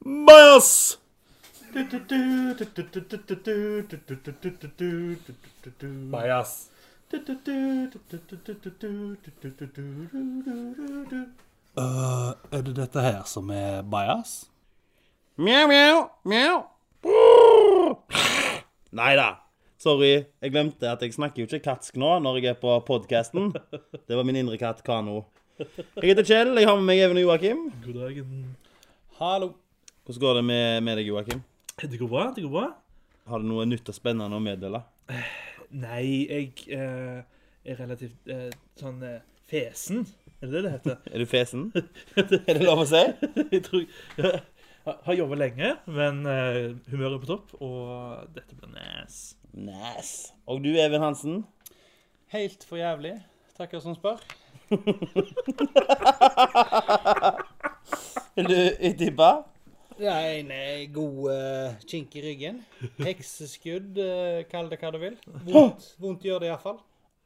Bajas! 0.00 0.98
Bajas. 6.10 6.70
Øh, 11.76 12.32
er 12.52 12.62
det 12.62 12.76
dette 12.76 13.00
her 13.00 13.22
som 13.28 13.50
er 13.50 13.82
bajas? 13.82 14.50
Mjau, 15.36 15.68
mjau, 15.68 16.08
mjau. 16.24 16.64
Nei 18.96 19.12
da. 19.16 19.28
Sorry, 19.76 20.24
jeg 20.40 20.50
glemte 20.50 20.88
at 20.88 21.02
jeg 21.04 21.12
snakker 21.12 21.42
jo 21.42 21.46
ikke 21.50 21.66
katsk 21.68 22.00
nå 22.00 22.18
når 22.24 22.40
jeg 22.40 22.54
er 22.54 22.60
på 22.60 22.80
podkasten. 22.88 23.52
Det 24.08 24.16
var 24.16 24.24
min 24.24 24.40
indre 24.40 24.56
katt 24.56 24.80
Kano. 24.86 25.26
Jeg 25.56 26.10
heter 26.10 26.24
Kjell, 26.26 26.50
jeg 26.60 26.68
har 26.68 26.76
med 26.76 26.84
meg 26.84 26.98
Even 27.00 27.16
og 27.16 27.22
Joakim. 27.30 27.60
God 27.80 27.94
dagen. 27.96 28.40
Hallo. 29.16 29.46
Hvordan 30.04 30.20
går 30.20 30.34
det 30.36 30.42
med, 30.44 30.82
med 30.84 30.98
deg, 31.00 31.08
Joakim? 31.08 31.40
Det 31.80 31.96
går 31.96 32.10
bra, 32.12 32.24
det 32.36 32.44
går 32.44 32.52
bra. 32.52 32.66
Har 33.30 33.40
du 33.40 33.48
noe 33.48 33.64
nytt 33.64 33.88
og 33.88 33.96
spennende 33.96 34.36
å 34.36 34.42
meddele? 34.44 34.82
Nei, 35.72 36.02
jeg 36.28 36.76
eh, 36.76 37.24
er 37.64 37.80
relativt 37.80 38.28
eh, 38.28 38.52
sånn 38.76 39.00
eh, 39.08 39.24
fesen. 39.48 40.04
Er 40.42 40.52
det 40.52 40.58
det 40.58 40.64
det 40.66 40.74
heter? 40.76 41.00
Er 41.14 41.24
du 41.24 41.30
fesen? 41.30 41.66
er 42.20 42.52
det 42.52 42.60
lov 42.60 42.84
å 42.84 42.88
si? 42.92 43.04
jeg 43.56 43.64
tror 43.64 43.88
jeg 44.20 44.96
har 45.08 45.20
jobbet 45.22 45.40
lenge, 45.40 45.74
men 45.88 46.24
eh, 46.36 46.64
humøret 46.92 47.16
er 47.16 47.22
på 47.24 47.32
topp, 47.32 47.56
og 47.64 48.34
dette 48.36 48.60
blir 48.60 48.76
nes. 48.76 49.22
Nes. 49.56 50.16
Og 50.44 50.60
du, 50.60 50.74
Even 50.76 51.00
Hansen? 51.00 51.46
Helt 52.36 52.68
for 52.68 52.76
jævlig. 52.76 53.16
Takker 53.56 53.80
som 53.80 53.96
spør. 53.96 54.20
Vil 58.36 58.48
du 58.50 58.58
tippe? 58.98 59.28
Det 59.96 60.08
er 60.12 60.26
en 60.36 60.50
eh, 60.52 60.92
god 60.92 61.30
uh, 61.32 61.72
kink 61.88 62.12
i 62.18 62.20
ryggen. 62.24 62.58
Hekseskudd, 63.00 63.96
uh, 63.96 64.44
kall 64.50 64.68
det 64.68 64.78
hva 64.82 64.90
du 64.92 64.98
vil. 65.00 65.16
Vondt, 65.46 65.96
vondt 66.02 66.26
gjør 66.26 66.38
det 66.42 66.48
iallfall. 66.50 66.78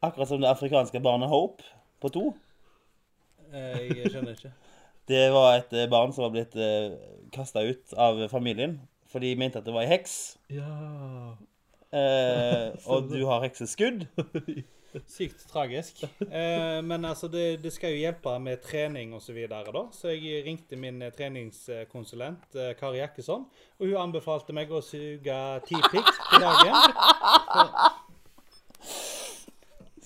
Akkurat 0.06 0.28
som 0.30 0.40
det 0.42 0.52
afrikanske 0.52 1.00
barnet 1.02 1.32
Hope 1.32 1.62
på 2.00 2.08
to. 2.14 2.24
Uh, 3.50 3.80
jeg 3.80 4.12
skjønner 4.12 4.32
ikke. 4.38 4.52
Det 5.10 5.26
var 5.34 5.58
et 5.58 5.72
barn 5.90 6.12
som 6.14 6.22
var 6.28 6.34
blitt 6.36 6.54
uh, 6.54 6.94
kasta 7.34 7.60
ut 7.66 7.86
av 7.98 8.28
familien 8.30 8.78
fordi 9.10 9.32
de 9.32 9.40
mente 9.40 9.58
at 9.58 9.66
det 9.66 9.74
var 9.74 9.82
ei 9.82 9.90
heks. 9.90 10.38
Ja 10.54 10.70
Uh, 11.90 12.70
og 12.90 13.10
du 13.10 13.24
har 13.26 13.42
hekseskudd. 13.42 14.06
Sykt 15.06 15.46
tragisk. 15.50 16.02
Eh, 16.20 16.82
men 16.82 17.04
altså, 17.04 17.28
det, 17.28 17.62
det 17.62 17.72
skal 17.72 17.94
jo 17.94 18.02
hjelpe 18.02 18.34
med 18.42 18.62
trening 18.64 19.14
osv. 19.14 19.30
Så, 19.30 19.34
videre, 19.36 19.72
da. 19.74 19.84
så 19.94 20.10
jeg 20.10 20.42
ringte 20.46 20.78
min 20.80 21.02
eh, 21.02 21.12
treningskonsulent 21.14 22.58
eh, 22.58 22.72
Kari 22.78 22.98
Jakkesson, 22.98 23.46
og 23.78 23.86
hun 23.86 24.00
anbefalte 24.08 24.54
meg 24.56 24.72
å 24.74 24.82
suge 24.82 25.38
ti 25.68 25.78
pikk 25.92 26.10
til 26.32 26.46
dagen. 26.46 26.74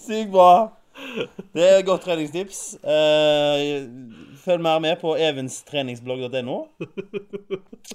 Sykt 0.05 0.32
bra. 0.34 0.83
Det 1.54 1.62
er 1.62 1.78
et 1.78 1.86
godt 1.86 2.04
treningstips. 2.06 2.60
Eh, 2.80 3.86
følg 4.44 4.62
mer 4.62 4.78
med 4.82 4.96
på 5.00 5.14
evenstreningsblogg.no. 5.18 6.56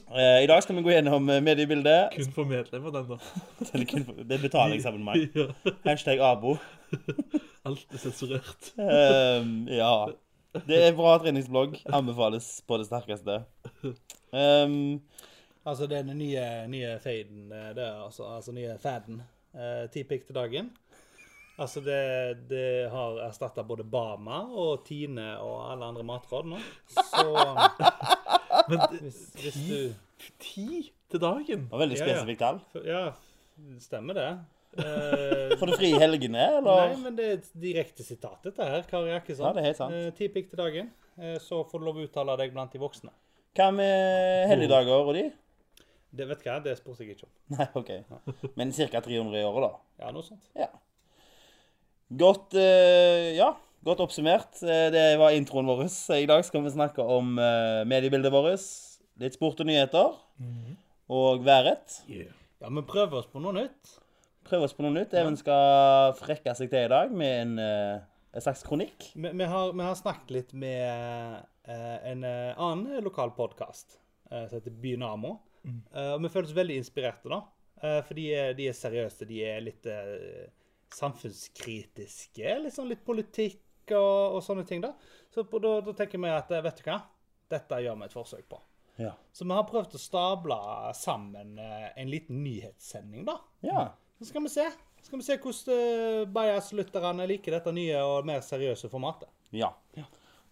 Eh, 0.09 0.43
I 0.43 0.47
dag 0.49 0.63
skal 0.63 0.77
vi 0.77 0.83
gå 0.85 0.93
gjennom 0.93 1.29
eh, 1.29 1.41
mediebildet. 1.43 2.15
Kun 2.15 2.33
for 2.35 2.49
medlemmer, 2.49 2.93
den, 2.95 3.13
da. 3.13 3.19
Det 3.71 3.83
er 3.83 4.23
det 4.23 4.37
er 4.37 4.43
betalingsabonnement. 4.47 5.29
Ja. 5.39 5.47
Hashtag 5.85 6.23
abo. 6.23 6.57
Alt 7.65 7.85
er 7.93 8.01
sensurert. 8.01 8.71
Ja. 8.77 9.93
Det 10.65 10.83
er 10.87 10.95
bra 10.97 11.17
treningsblogg. 11.21 11.79
Anbefales 11.93 12.51
på 12.67 12.79
det 12.81 12.89
sterkeste. 12.89 13.41
Um, 14.33 15.01
Altså 15.69 15.85
den 15.91 16.07
nye, 16.17 16.67
nye 16.71 16.95
faden, 17.03 17.51
eh, 17.51 17.75
det 17.75 17.83
er 17.83 18.03
altså, 18.05 18.23
altså 18.35 18.51
nye 18.55 18.77
faden. 18.81 19.21
Ti 19.93 20.03
pikk 20.05 20.27
til 20.27 20.35
dagen. 20.37 20.69
Altså 21.59 21.81
det, 21.83 21.99
det 22.49 22.65
har 22.93 23.17
erstatta 23.27 23.63
både 23.67 23.83
Bama 23.83 24.41
og 24.47 24.85
Tine 24.87 25.33
og 25.43 25.57
alle 25.73 25.89
andre 25.91 26.05
matråd 26.07 26.47
nå. 26.53 26.59
Så 26.93 27.25
Men 28.69 28.85
hvis, 28.93 29.17
hvis, 29.35 29.57
hvis 29.57 29.57
du 29.67 30.31
ti 30.39 30.67
til 31.09 31.21
dagen? 31.23 31.65
det 31.65 31.71
var 31.73 31.81
veldig 31.83 31.97
Ja, 31.99 32.05
ja. 32.05 32.15
spesifikt 32.15 32.41
tall. 32.43 32.59
Ja, 32.85 33.01
stemmer 33.83 34.17
det. 34.17 34.27
Eh, 34.79 35.53
Får 35.59 35.71
du 35.71 35.75
fri 35.79 35.89
i 35.95 35.99
helgene, 36.01 36.43
eller? 36.59 36.93
Nei, 36.93 36.99
men 37.03 37.15
det 37.17 37.25
er 37.27 37.37
et 37.39 37.49
direkte 37.63 38.05
sitat, 38.05 38.37
dette 38.45 38.67
her. 38.69 38.83
Kari 38.89 39.11
Jakkesson. 39.15 39.47
Ja, 39.47 39.53
det 39.57 39.63
er 39.63 39.69
helt 39.71 39.79
sant. 39.81 39.95
Eh, 39.97 40.09
Ti 40.19 40.29
pikk 40.33 40.51
til 40.53 40.61
dagen. 40.61 40.91
Eh, 41.19 41.37
så 41.43 41.63
får 41.67 41.81
du 41.81 41.87
lov 41.89 41.99
å 41.99 42.05
uttale 42.07 42.35
deg 42.39 42.53
blant 42.55 42.71
de 42.75 42.81
voksne. 42.83 43.11
Hva 43.57 43.71
med 43.75 44.45
helligdager 44.51 45.01
og 45.09 45.15
de? 45.17 45.25
Det 46.09 46.25
vet 46.29 46.43
du 46.43 46.45
hva, 46.49 46.59
det 46.65 46.75
spurte 46.79 47.03
jeg 47.05 47.17
ikke 47.17 47.27
om. 47.27 47.33
Nei, 47.57 47.65
OK. 47.77 47.89
Men 48.57 48.71
ca. 48.77 49.01
300 49.01 49.41
i 49.41 49.45
året, 49.49 49.65
da. 49.65 50.05
Ja, 50.05 50.13
noe 50.15 50.25
sånt. 50.25 50.45
Ja. 50.57 50.69
Godt 52.09 52.55
eh, 52.57 53.35
Ja, 53.37 53.51
godt 53.85 53.99
oppsummert. 54.01 54.57
Eh, 54.65 54.87
Det 54.89 55.17
var 55.21 55.35
introen 55.37 55.67
vår. 55.69 55.83
I 56.17 56.25
dag 56.29 56.41
skal 56.45 56.63
vi 56.65 56.71
snakke 56.73 57.05
om 57.05 57.37
eh, 57.37 57.85
mediebildet 57.85 58.33
vårt. 58.33 58.65
Litt 59.21 59.35
sport 59.37 59.61
og 59.61 59.67
nyheter. 59.69 60.15
Og 61.09 61.43
været. 61.45 61.99
Yeah. 62.09 62.33
Ja, 62.61 62.69
men 62.69 62.85
prøv 62.89 63.13
oss 63.13 63.27
på 63.29 63.41
noe 63.43 63.53
nytt. 63.53 63.93
Prøver 64.47 64.65
oss 64.65 64.73
på 64.73 64.83
noe 64.85 64.95
nytt. 64.95 65.13
Even 65.13 65.37
skal 65.37 66.15
frekke 66.17 66.55
seg 66.57 66.71
til 66.71 66.87
i 66.87 66.91
dag 66.91 67.13
med 67.13 67.35
en, 67.43 67.53
en 67.59 68.41
slags 68.43 68.63
kronikk. 68.65 69.11
Vi, 69.13 69.29
vi, 69.29 69.45
har, 69.45 69.73
vi 69.75 69.85
har 69.85 69.97
snakket 69.99 70.33
litt 70.33 70.53
med 70.57 71.45
en 71.69 72.25
annen 72.25 73.03
lokal 73.05 73.35
podkast 73.37 73.99
som 74.29 74.55
heter 74.57 74.73
Bynamo. 74.81 75.35
Eh, 75.93 76.13
og 76.15 76.23
vi 76.23 76.31
føler 76.33 76.49
oss 76.49 76.57
veldig 76.57 76.79
inspirerte, 76.81 77.29
da. 77.29 77.43
For 77.79 78.17
de 78.17 78.25
er, 78.35 78.55
de 78.57 78.65
er 78.71 78.75
seriøse. 78.75 79.27
De 79.29 79.43
er 79.45 79.61
litt 79.63 79.85
samfunnskritiske. 80.95 82.55
Sånn 82.73 82.89
litt 82.91 83.05
politikk 83.05 83.93
og, 83.95 84.37
og 84.37 84.43
sånne 84.45 84.65
ting, 84.67 84.81
da. 84.83 84.93
Så 85.33 85.45
på, 85.49 85.61
da, 85.63 85.79
da 85.85 85.93
tenker 85.97 86.21
vi 86.21 86.33
at 86.33 86.51
eh, 86.53 86.63
vet 86.65 86.81
du 86.81 86.89
hva, 86.89 86.99
dette 87.49 87.81
gjør 87.83 87.97
vi 87.99 88.07
et 88.09 88.17
forsøk 88.17 88.45
på. 88.49 88.59
Ja. 88.99 89.13
Så 89.31 89.47
vi 89.47 89.55
har 89.55 89.67
prøvd 89.69 89.95
å 89.95 90.01
stable 90.01 90.59
sammen 90.97 91.57
eh, 91.61 91.89
en 92.01 92.11
liten 92.11 92.43
nyhetssending, 92.43 93.25
da. 93.29 93.39
ja. 93.65 93.87
Så 94.19 94.27
skal 94.27 94.43
vi 94.43 94.49
se. 94.51 94.65
Skal 94.99 95.21
vi 95.21 95.23
se 95.23 95.37
hvordan 95.39 96.25
uh, 96.25 96.25
Bajas-lytterne 96.35 97.27
liker 97.29 97.55
dette 97.55 97.71
nye 97.71 98.01
og 98.03 98.25
mer 98.27 98.41
seriøse 98.43 98.89
formatet. 98.91 99.29
Ja. 99.55 99.69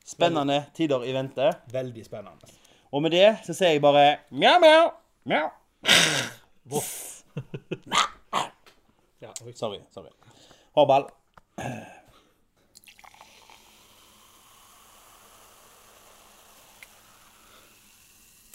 Spennende 0.08 0.62
tider 0.78 1.04
i 1.04 1.12
vente. 1.12 1.50
Veldig 1.74 2.06
spennende. 2.08 2.48
Og 2.96 3.04
med 3.04 3.12
det 3.12 3.26
så 3.44 3.52
sier 3.52 3.76
jeg 3.76 3.84
bare 3.84 4.22
mjau, 4.32 4.56
mjau, 4.64 4.86
mjau. 5.28 5.50
Ja. 9.20 9.34
Sorry. 9.56 9.82
sorry. 9.90 10.10
Hårball. 10.78 11.08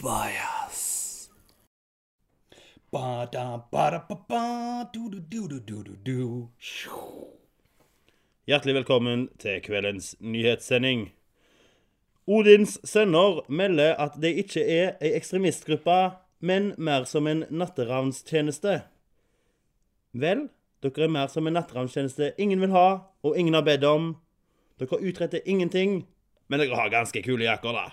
Bajas. 0.03 1.29
Ba-da, 2.91 3.67
ba-da-ba-ba, 3.71 4.87
du-du-du-du-du-du. 4.93 6.47
Hjertelig 8.47 8.77
velkommen 8.79 9.27
til 9.35 9.59
kveldens 9.67 10.15
nyhetssending. 10.23 11.09
Odins 12.23 12.79
sønner 12.87 13.43
melder 13.51 13.99
at 13.99 14.15
de 14.23 14.31
ikke 14.31 14.63
er 14.63 14.95
ei 15.03 15.11
ekstremistgruppe, 15.19 16.01
men 16.39 16.71
mer 16.79 17.03
som 17.03 17.27
en 17.27 17.43
natteravnstjeneste. 17.51 18.79
Vel, 20.15 20.47
dere 20.83 21.07
er 21.07 21.11
mer 21.11 21.31
som 21.31 21.47
en 21.47 21.55
nettramstjeneste 21.55 22.33
ingen 22.41 22.61
vil 22.63 22.73
ha, 22.75 22.87
og 23.23 23.37
ingen 23.39 23.55
har 23.55 23.63
bedt 23.63 23.85
om. 23.87 24.13
Dere 24.81 24.99
utretter 24.99 25.43
ingenting, 25.45 26.03
men 26.51 26.59
dere 26.59 26.75
har 26.75 26.91
ganske 26.91 27.23
kule 27.23 27.47
jakker, 27.47 27.75
da. 27.75 27.85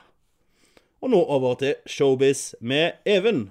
Og 1.01 1.13
nå 1.15 1.21
over 1.23 1.55
til 1.61 1.75
showbiz 1.89 2.55
med 2.61 2.99
Even. 3.09 3.49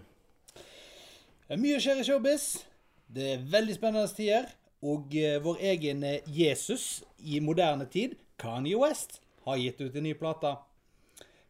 Mye 1.49 1.79
skjer 1.81 2.03
i 2.03 2.05
showbiz. 2.05 2.65
Det 3.09 3.31
er 3.33 3.45
veldig 3.49 3.77
spennende 3.79 4.11
tider. 4.13 4.51
Og 4.85 5.15
eh, 5.17 5.39
vår 5.43 5.57
egen 5.73 6.03
eh, 6.07 6.21
Jesus 6.27 7.01
i 7.19 7.39
moderne 7.43 7.87
tid, 7.89 8.13
Kanye 8.39 8.77
West, 8.79 9.17
har 9.43 9.57
gitt 9.59 9.81
ut 9.81 9.95
en 9.95 10.05
ny 10.05 10.13
plate. 10.15 10.53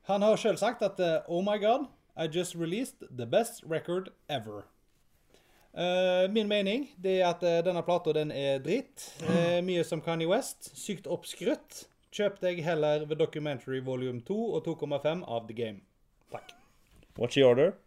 Han 0.10 0.24
har 0.26 0.40
sjøl 0.40 0.58
sagt 0.58 0.82
at 0.86 1.02
eh, 1.04 1.28
Oh 1.28 1.44
my 1.46 1.60
God, 1.62 1.90
I 2.16 2.26
just 2.32 2.56
released 2.56 3.04
the 3.12 3.28
best 3.28 3.62
record 3.68 4.10
ever. 4.30 4.64
Eh, 5.80 6.26
min 6.32 6.48
mening 6.48 6.90
det 7.00 7.22
er 7.22 7.30
at 7.30 7.44
eh, 7.48 7.62
denne 7.64 7.84
plata 7.88 8.12
den 8.16 8.34
er 8.36 8.60
dritt. 8.64 9.14
Eh, 9.30 9.60
mye 9.64 9.86
som 9.88 10.02
Kanye 10.04 10.28
West. 10.28 10.74
Sykt 10.76 11.08
oppskrytt. 11.08 11.86
Kjøp 12.12 12.42
deg 12.44 12.64
heller 12.66 13.06
The 13.06 13.16
Documentary 13.16 13.80
Volume 13.86 14.20
2 14.28 14.40
og 14.58 14.66
2,5 14.68 15.24
av 15.24 15.46
The 15.48 15.56
Game. 15.56 15.86
Takk. 16.34 16.52
What's 17.16 17.38
your 17.40 17.54
order? 17.54 17.78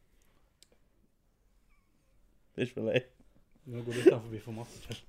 for 2.55 2.67
fillet. 2.67 3.09
Nå 3.65 3.81
går 3.83 3.93
du 3.93 4.01
utenfor 4.01 4.41
formatet. 4.45 5.03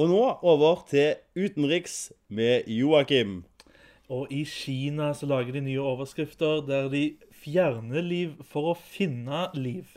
Og 0.00 0.08
nå 0.08 0.20
over 0.48 0.84
til 0.88 1.18
utenriks 1.36 2.12
med 2.28 2.68
Joakim. 2.72 3.42
Og 4.08 4.32
i 4.32 4.44
Kina 4.48 5.12
så 5.14 5.28
lager 5.28 5.52
de 5.52 5.60
nye 5.60 5.80
overskrifter 5.80 6.64
der 6.66 6.88
de 6.92 7.02
fjerner 7.42 8.04
liv 8.06 8.38
for 8.48 8.72
å 8.72 8.78
finne 8.78 9.48
liv. 9.58 9.90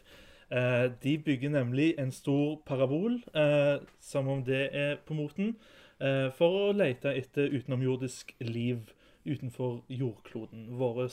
Eh, 0.50 0.92
de 1.02 1.16
bygger 1.18 1.50
nemlig 1.50 1.96
en 2.00 2.12
stor 2.12 2.60
parabol, 2.66 3.18
eh, 3.34 3.80
som 4.00 4.28
om 4.28 4.44
det 4.46 4.70
er 4.74 4.98
på 5.06 5.18
moten, 5.18 5.56
eh, 6.00 6.30
for 6.38 6.70
å 6.70 6.76
lete 6.76 7.16
etter 7.16 7.50
utenomjordisk 7.50 8.36
liv 8.40 8.94
utenfor 9.26 9.82
jordkloden 9.90 10.70
vår. 10.78 11.10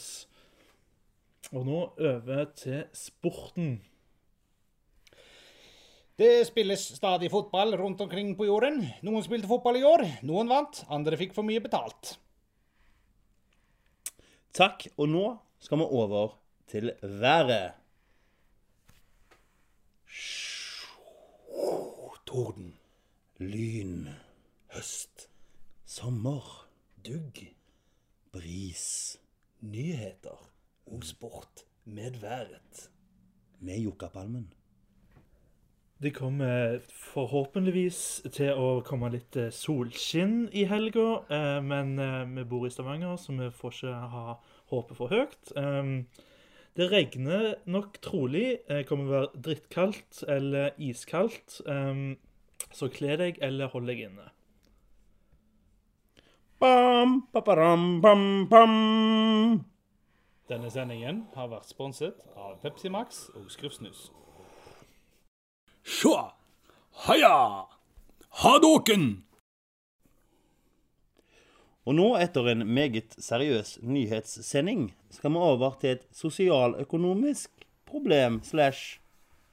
Og 1.52 1.64
nå 1.66 1.80
over 1.98 2.44
til 2.54 2.84
sporten. 2.92 3.80
Det 6.18 6.46
spilles 6.46 6.92
stadig 6.94 7.30
fotball 7.30 7.72
rundt 7.80 8.00
omkring 8.00 8.36
på 8.36 8.46
jorden. 8.46 8.84
Noen 9.02 9.24
spilte 9.24 9.48
fotball 9.48 9.76
i 9.80 9.82
år, 9.82 10.04
noen 10.22 10.48
vant, 10.48 10.84
andre 10.92 11.16
fikk 11.16 11.32
for 11.34 11.42
mye 11.42 11.62
betalt. 11.64 12.18
Takk, 14.52 14.86
og 15.00 15.08
nå 15.08 15.24
skal 15.62 15.78
vi 15.78 15.82
over 15.82 16.38
til 16.66 16.92
været. 17.02 17.72
Torden, 22.26 22.74
Lyn, 23.38 24.08
høst, 24.72 25.30
sommer, 25.84 26.68
dugg, 27.06 27.38
bris. 28.32 29.18
Nyheter. 29.60 30.50
Og 30.86 31.04
sport 31.04 31.64
med 31.84 32.10
været. 32.20 32.90
med 33.60 33.78
Jokkapalmen. 33.78 34.52
Det 36.02 36.14
kommer 36.14 36.78
forhåpentligvis 36.88 38.22
til 38.32 38.56
å 38.58 38.80
komme 38.82 39.12
litt 39.12 39.36
eh, 39.38 39.52
solskinn 39.54 40.48
i 40.50 40.64
helga, 40.66 41.04
eh, 41.30 41.58
men 41.62 41.92
eh, 42.02 42.24
vi 42.32 42.44
bor 42.50 42.66
i 42.66 42.72
Stavanger, 42.74 43.14
så 43.16 43.36
vi 43.38 43.50
får 43.54 43.76
ikke 43.76 44.00
ha 44.16 44.24
håpet 44.72 44.98
for 44.98 45.12
høyt. 45.12 45.52
Um, 45.56 46.06
Det 46.74 46.86
regner 46.88 47.54
nok 47.68 47.98
trolig. 48.00 48.58
Det 48.68 48.86
kommer 48.88 49.04
til 49.04 49.12
å 49.12 49.18
være 49.18 49.42
drittkaldt 49.44 50.22
eller 50.28 50.70
iskaldt. 50.80 51.60
Um, 51.66 52.16
Så 52.72 52.88
kle 52.88 53.16
deg 53.20 53.38
eller 53.44 53.68
hold 53.68 53.86
deg 53.90 53.98
inne. 54.06 54.30
Bam, 56.62 57.26
paparam, 57.34 58.00
bam, 58.00 58.46
bam. 58.48 59.64
Denne 60.48 60.70
sendingen 60.70 61.24
har 61.34 61.48
vært 61.50 61.68
sponset 61.68 62.18
av 62.36 62.58
Pepsi 62.62 62.88
Max 62.92 63.26
og 63.34 63.50
Skrufsnus. 63.50 64.10
Sjå! 65.82 66.14
Haja! 67.06 67.66
Hadoken! 68.42 69.24
Og 71.82 71.96
nå, 71.98 72.12
etter 72.22 72.46
en 72.52 72.62
meget 72.70 73.16
seriøs 73.18 73.80
nyhetssending, 73.82 74.92
skal 75.10 75.32
vi 75.34 75.40
over 75.42 75.74
til 75.82 75.96
et 75.96 76.04
sosialøkonomisk 76.14 77.64
problem 77.90 78.38
slash 78.46 79.00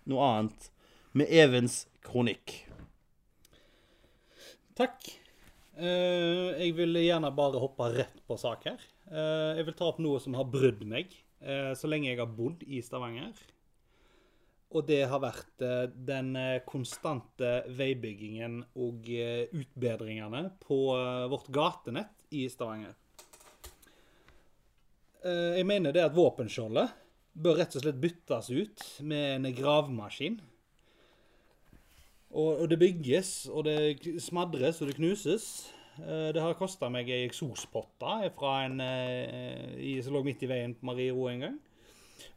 noe 0.10 0.28
annet 0.28 0.68
med 1.18 1.32
Evens 1.34 1.88
kronikk. 2.06 2.54
Takk. 4.78 5.10
Eh, 5.80 6.54
jeg 6.60 6.76
vil 6.78 7.02
gjerne 7.02 7.32
bare 7.36 7.60
hoppe 7.62 7.90
rett 7.96 8.22
på 8.28 8.38
sak 8.40 8.68
her. 8.70 8.84
Eh, 9.10 9.58
jeg 9.58 9.66
vil 9.68 9.78
ta 9.80 9.90
opp 9.90 10.02
noe 10.04 10.22
som 10.22 10.38
har 10.38 10.46
brydd 10.52 10.86
meg 10.88 11.16
eh, 11.42 11.72
så 11.74 11.90
lenge 11.90 12.12
jeg 12.12 12.22
har 12.22 12.30
bodd 12.30 12.62
i 12.68 12.84
Stavanger. 12.86 13.34
Og 14.70 14.86
det 14.86 15.02
har 15.10 15.18
vært 15.24 15.64
den 16.06 16.36
konstante 16.70 17.64
veibyggingen 17.74 18.60
og 18.78 19.08
utbedringene 19.10 20.44
på 20.62 20.78
vårt 21.32 21.48
gatenett 21.50 22.19
i 22.32 22.48
Stavanger. 22.50 22.96
Eh, 25.20 25.58
jeg 25.60 25.66
mener 25.68 25.92
det 25.92 26.06
at 26.06 26.16
våpenskjoldet 26.16 26.94
bør 27.40 27.60
rett 27.60 27.76
og 27.76 27.84
slett 27.84 28.00
byttes 28.00 28.50
ut 28.56 28.86
med 29.04 29.36
en 29.36 29.56
gravemaskin. 29.56 30.40
Og, 32.30 32.68
det 32.70 32.78
bygges, 32.78 33.50
og 33.50 33.66
det 33.66 34.22
smadres, 34.22 34.80
og 34.82 34.90
det 34.92 35.00
knuses. 35.00 35.48
Eh, 35.98 36.30
Det 36.34 36.42
har 36.42 36.56
kosta 36.56 36.90
meg 36.90 37.10
ei 37.10 37.26
eksospotte 37.26 38.32
fra 38.38 38.54
en 38.68 38.80
eh, 38.80 40.00
som 40.04 40.14
lå 40.14 40.24
midt 40.24 40.46
i 40.46 40.52
veien 40.52 40.76
på 40.78 40.86
Marie 40.86 41.12
Ro 41.12 41.28
en 41.28 41.46
gang. 41.48 41.60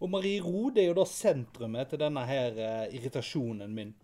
Og 0.00 0.10
Marie 0.10 0.40
Ro 0.42 0.70
det 0.70 0.82
er 0.82 0.90
jo 0.90 0.98
da 0.98 1.06
sentrumet 1.06 1.90
til 1.90 2.00
denne 2.00 2.24
her 2.26 2.56
irritasjonen 2.90 3.74
min. 3.74 3.94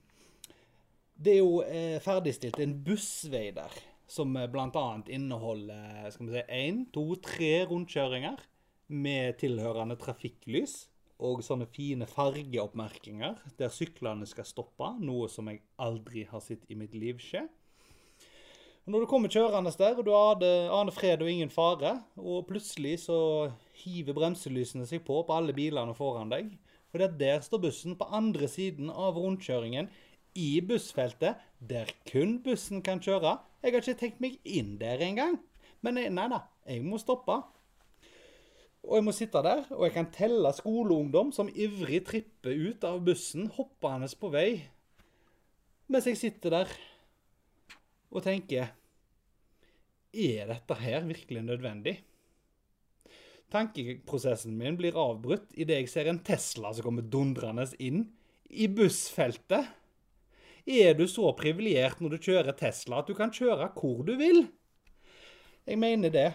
Det 1.19 1.33
er 1.33 1.43
jo 1.43 1.99
ferdigstilt 2.03 2.61
en 2.63 2.77
bussvei 2.85 3.49
der, 3.55 3.75
som 4.09 4.37
eh, 4.37 4.49
bl.a. 4.51 4.87
inneholder 5.07 6.09
skal 6.13 6.29
vi 6.29 6.37
si, 6.37 6.45
én, 6.49 6.85
to, 6.95 7.05
tre 7.23 7.53
rundkjøringer 7.69 8.41
med 8.89 9.39
tilhørende 9.43 9.99
trafikklys. 10.01 10.87
Og 11.19 11.41
sånne 11.43 11.67
fine 11.75 12.07
fargeoppmerkinger 12.07 13.41
der 13.59 13.73
syklene 13.75 14.27
skal 14.31 14.47
stoppe, 14.47 14.93
noe 15.03 15.27
som 15.33 15.49
jeg 15.51 15.65
aldri 15.83 16.23
har 16.31 16.43
sett 16.45 16.63
i 16.71 16.77
mitt 16.79 16.95
liv 16.95 17.19
skje. 17.23 17.49
Når 18.89 19.03
du 19.03 19.09
kommer 19.11 19.29
kjørende 19.29 19.73
der, 19.77 19.99
og 19.99 20.07
du 20.07 20.13
aner, 20.15 20.93
fred 20.95 21.21
og 21.21 21.29
ingen 21.29 21.51
fare, 21.53 21.99
og 22.17 22.47
plutselig 22.49 22.95
så 23.03 23.19
hiver 23.83 24.17
bremselysene 24.17 24.87
seg 24.89 25.03
på 25.05 25.19
på 25.27 25.35
alle 25.35 25.53
bilene 25.53 25.93
foran 25.99 26.31
deg, 26.33 26.55
det 26.97 27.11
der 27.21 27.43
står 27.45 27.61
bussen 27.67 27.99
på 27.99 28.09
andre 28.17 28.49
siden 28.49 28.89
av 28.89 29.19
rundkjøringen, 29.21 29.91
i 30.39 30.61
bussfeltet, 30.65 31.39
der 31.59 31.91
kun 32.09 32.39
bussen 32.45 32.83
kan 32.87 33.03
kjøre. 33.03 33.39
Jeg 33.63 33.75
har 33.75 33.83
ikke 33.83 34.01
tenkt 34.01 34.23
meg 34.23 34.39
inn 34.47 34.77
der 34.81 35.03
engang. 35.03 35.39
Men 35.83 35.99
nei 35.99 36.09
nei 36.15 36.27
da, 36.31 36.45
jeg 36.67 36.85
må 36.87 36.99
stoppe. 37.03 37.41
Og 38.87 38.97
jeg 38.97 39.05
må 39.05 39.13
sitte 39.13 39.43
der, 39.45 39.65
og 39.75 39.85
jeg 39.85 39.95
kan 39.97 40.11
telle 40.15 40.53
skoleungdom 40.55 41.33
som 41.35 41.51
ivrig 41.51 42.05
tripper 42.07 42.55
ut 42.55 42.85
av 42.87 43.03
bussen, 43.05 43.51
hoppende 43.59 44.09
på 44.21 44.31
vei, 44.33 44.51
mens 45.89 46.07
jeg 46.09 46.21
sitter 46.21 46.53
der 46.53 46.73
og 48.13 48.21
tenker 48.25 48.75
Er 50.13 50.49
dette 50.49 50.77
her 50.81 51.05
virkelig 51.05 51.43
nødvendig? 51.45 51.95
Tankeprosessen 53.53 54.57
min 54.57 54.77
blir 54.77 54.97
avbrutt 54.97 55.53
idet 55.57 55.83
jeg 55.83 55.91
ser 55.93 56.09
en 56.11 56.21
Tesla 56.25 56.73
som 56.73 56.89
kommer 56.89 57.05
dundrende 57.05 57.67
inn 57.81 58.07
i 58.49 58.69
bussfeltet. 58.73 59.69
Er 60.69 60.93
du 60.93 61.07
så 61.09 61.31
privilegert 61.33 62.03
når 62.05 62.13
du 62.13 62.27
kjører 62.29 62.53
Tesla 62.53 62.99
at 63.01 63.09
du 63.09 63.15
kan 63.17 63.33
kjøre 63.33 63.71
hvor 63.79 64.03
du 64.05 64.13
vil? 64.21 64.43
Jeg 65.65 65.81
mener 65.81 66.13
det. 66.13 66.29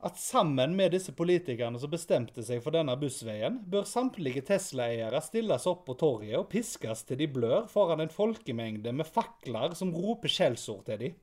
At 0.00 0.16
sammen 0.16 0.76
med 0.78 0.94
disse 0.94 1.12
politikerne 1.12 1.76
som 1.82 1.92
bestemte 1.92 2.40
seg 2.46 2.62
for 2.64 2.72
denne 2.72 2.94
bussveien, 2.96 3.58
bør 3.68 3.84
samtlige 3.88 4.44
Tesla-eiere 4.48 5.20
stilles 5.26 5.66
opp 5.68 5.84
på 5.88 5.98
torget 6.00 6.38
og 6.38 6.48
piskes 6.54 7.02
til 7.04 7.20
de 7.20 7.28
blør 7.34 7.66
foran 7.68 8.00
en 8.04 8.12
folkemengde 8.14 8.94
med 8.96 9.10
fakler 9.10 9.76
som 9.76 9.92
roper 9.92 10.32
skjellsord 10.32 10.86
til 10.86 11.02
dem. 11.02 11.18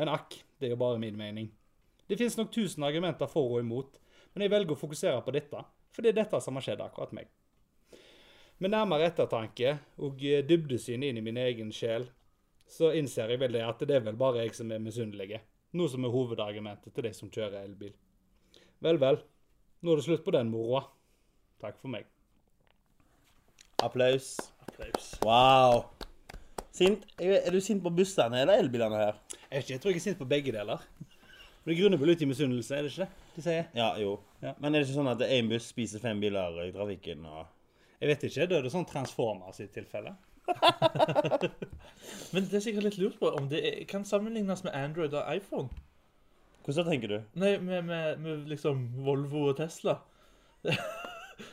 Men 0.00 0.10
akk, 0.10 0.34
det 0.58 0.70
er 0.70 0.74
jo 0.74 0.82
bare 0.82 0.98
min 1.02 1.18
mening. 1.20 1.52
Det 2.08 2.18
finnes 2.18 2.40
nok 2.40 2.50
tusen 2.50 2.88
argumenter 2.88 3.30
for 3.30 3.54
og 3.54 3.62
imot, 3.62 4.00
men 4.34 4.48
jeg 4.48 4.54
velger 4.56 4.74
å 4.74 4.82
fokusere 4.82 5.22
på 5.22 5.36
dette, 5.36 5.62
for 5.94 6.02
det 6.02 6.10
er 6.10 6.24
dette 6.24 6.42
som 6.42 6.58
har 6.58 6.66
skjedd 6.66 6.82
akkurat 6.82 7.14
meg. 7.14 7.30
Med 8.60 8.74
nærmere 8.74 9.06
ettertanke 9.08 9.78
og 10.04 10.20
eh, 10.20 10.42
dybdesyn 10.44 11.06
inn 11.06 11.16
i 11.16 11.24
min 11.24 11.38
egen 11.40 11.70
sjel, 11.72 12.04
så 12.68 12.90
innser 12.92 13.32
jeg 13.32 13.40
vel 13.40 13.54
det 13.56 13.62
at 13.64 13.80
det 13.88 13.94
er 13.96 14.02
vel 14.04 14.18
bare 14.20 14.42
jeg 14.44 14.52
som 14.58 14.68
er 14.74 14.82
misunnelig. 14.84 15.38
Noe 15.72 15.88
som 15.88 16.04
er 16.04 16.12
hovedargumentet 16.12 16.92
til 16.92 17.06
de 17.06 17.12
som 17.16 17.30
kjører 17.32 17.62
elbil. 17.62 17.94
Vel, 18.84 18.98
vel. 19.00 19.20
Nå 19.80 19.94
er 19.94 20.00
det 20.00 20.04
slutt 20.04 20.26
på 20.26 20.34
den 20.36 20.50
moroa. 20.52 20.82
Takk 21.62 21.78
for 21.80 21.88
meg. 21.92 22.04
Applaus. 23.80 24.34
Applaus. 24.66 25.06
Wow. 25.24 25.86
Sint. 26.76 27.06
Er 27.16 27.48
du 27.54 27.62
sint 27.64 27.80
på 27.80 27.92
bussene 27.96 28.42
eller 28.42 28.60
elbilene 28.60 28.98
her? 29.00 29.22
Jeg, 29.30 29.46
vet 29.54 29.62
ikke, 29.62 29.72
jeg 29.72 29.82
tror 29.84 29.94
jeg 29.94 30.02
er 30.02 30.04
sint 30.04 30.20
på 30.20 30.28
begge 30.28 30.52
deler. 30.52 30.84
Men 31.62 31.72
Det 31.72 31.78
grunner 31.80 32.02
vel 32.02 32.12
ut 32.12 32.26
i 32.26 32.28
misunnelse, 32.28 32.76
er 32.76 32.84
det 32.84 32.92
ikke 32.92 33.08
det 33.08 33.38
de 33.38 33.46
sier? 33.46 33.72
Ja, 33.76 33.88
jo. 34.00 34.18
Ja. 34.44 34.52
Men 34.60 34.74
er 34.74 34.82
det 34.82 34.90
ikke 34.90 34.98
sånn 34.98 35.10
at 35.14 35.24
én 35.30 35.48
buss 35.48 35.70
spiser 35.72 36.04
fem 36.04 36.20
biler 36.20 36.60
i 36.66 36.74
trafikken? 36.76 37.24
og... 37.24 37.48
Jeg 38.00 38.08
vet 38.14 38.22
ikke. 38.30 38.46
Da 38.48 38.58
er 38.58 38.64
det 38.66 38.72
sånn 38.72 38.86
Transformers 38.88 39.60
i 39.60 39.66
tilfelle. 39.72 40.14
Men 42.32 42.46
det 42.48 42.56
er 42.58 42.64
sikkert 42.64 42.86
litt 42.88 42.98
lurt 43.00 43.18
på 43.20 43.30
om 43.38 43.46
det 43.50 43.60
er, 43.68 43.78
kan 43.90 44.06
sammenlignes 44.08 44.64
med 44.66 44.74
Android 44.76 45.14
og 45.14 45.28
iPhone. 45.34 45.68
Hvordan 46.64 46.88
tenker 46.90 47.12
du? 47.12 47.18
Nei, 47.40 47.54
med, 47.62 47.84
med, 47.88 48.18
med 48.24 48.48
liksom 48.50 48.82
Volvo 49.04 49.46
og 49.52 49.56
Tesla. 49.60 49.98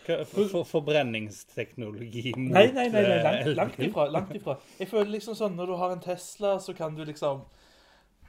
Hva- 0.07 0.23
For, 0.27 0.47
for, 0.51 0.65
forbrenningsteknologi 0.67 2.33
mot 2.35 2.51
Nei, 2.57 2.65
nei, 2.75 2.87
nei, 2.91 3.03
nei 3.07 3.13
eh, 3.17 3.23
langt, 3.23 3.53
langt 3.55 3.77
ifra. 3.87 4.07
langt 4.11 4.33
ifra. 4.35 4.57
Jeg 4.81 4.89
føler 4.91 5.13
liksom 5.13 5.35
sånn, 5.39 5.55
Når 5.55 5.71
du 5.71 5.75
har 5.79 5.93
en 5.95 6.03
Tesla, 6.03 6.57
så 6.63 6.75
kan 6.75 6.95
du 6.97 7.05
liksom 7.07 7.45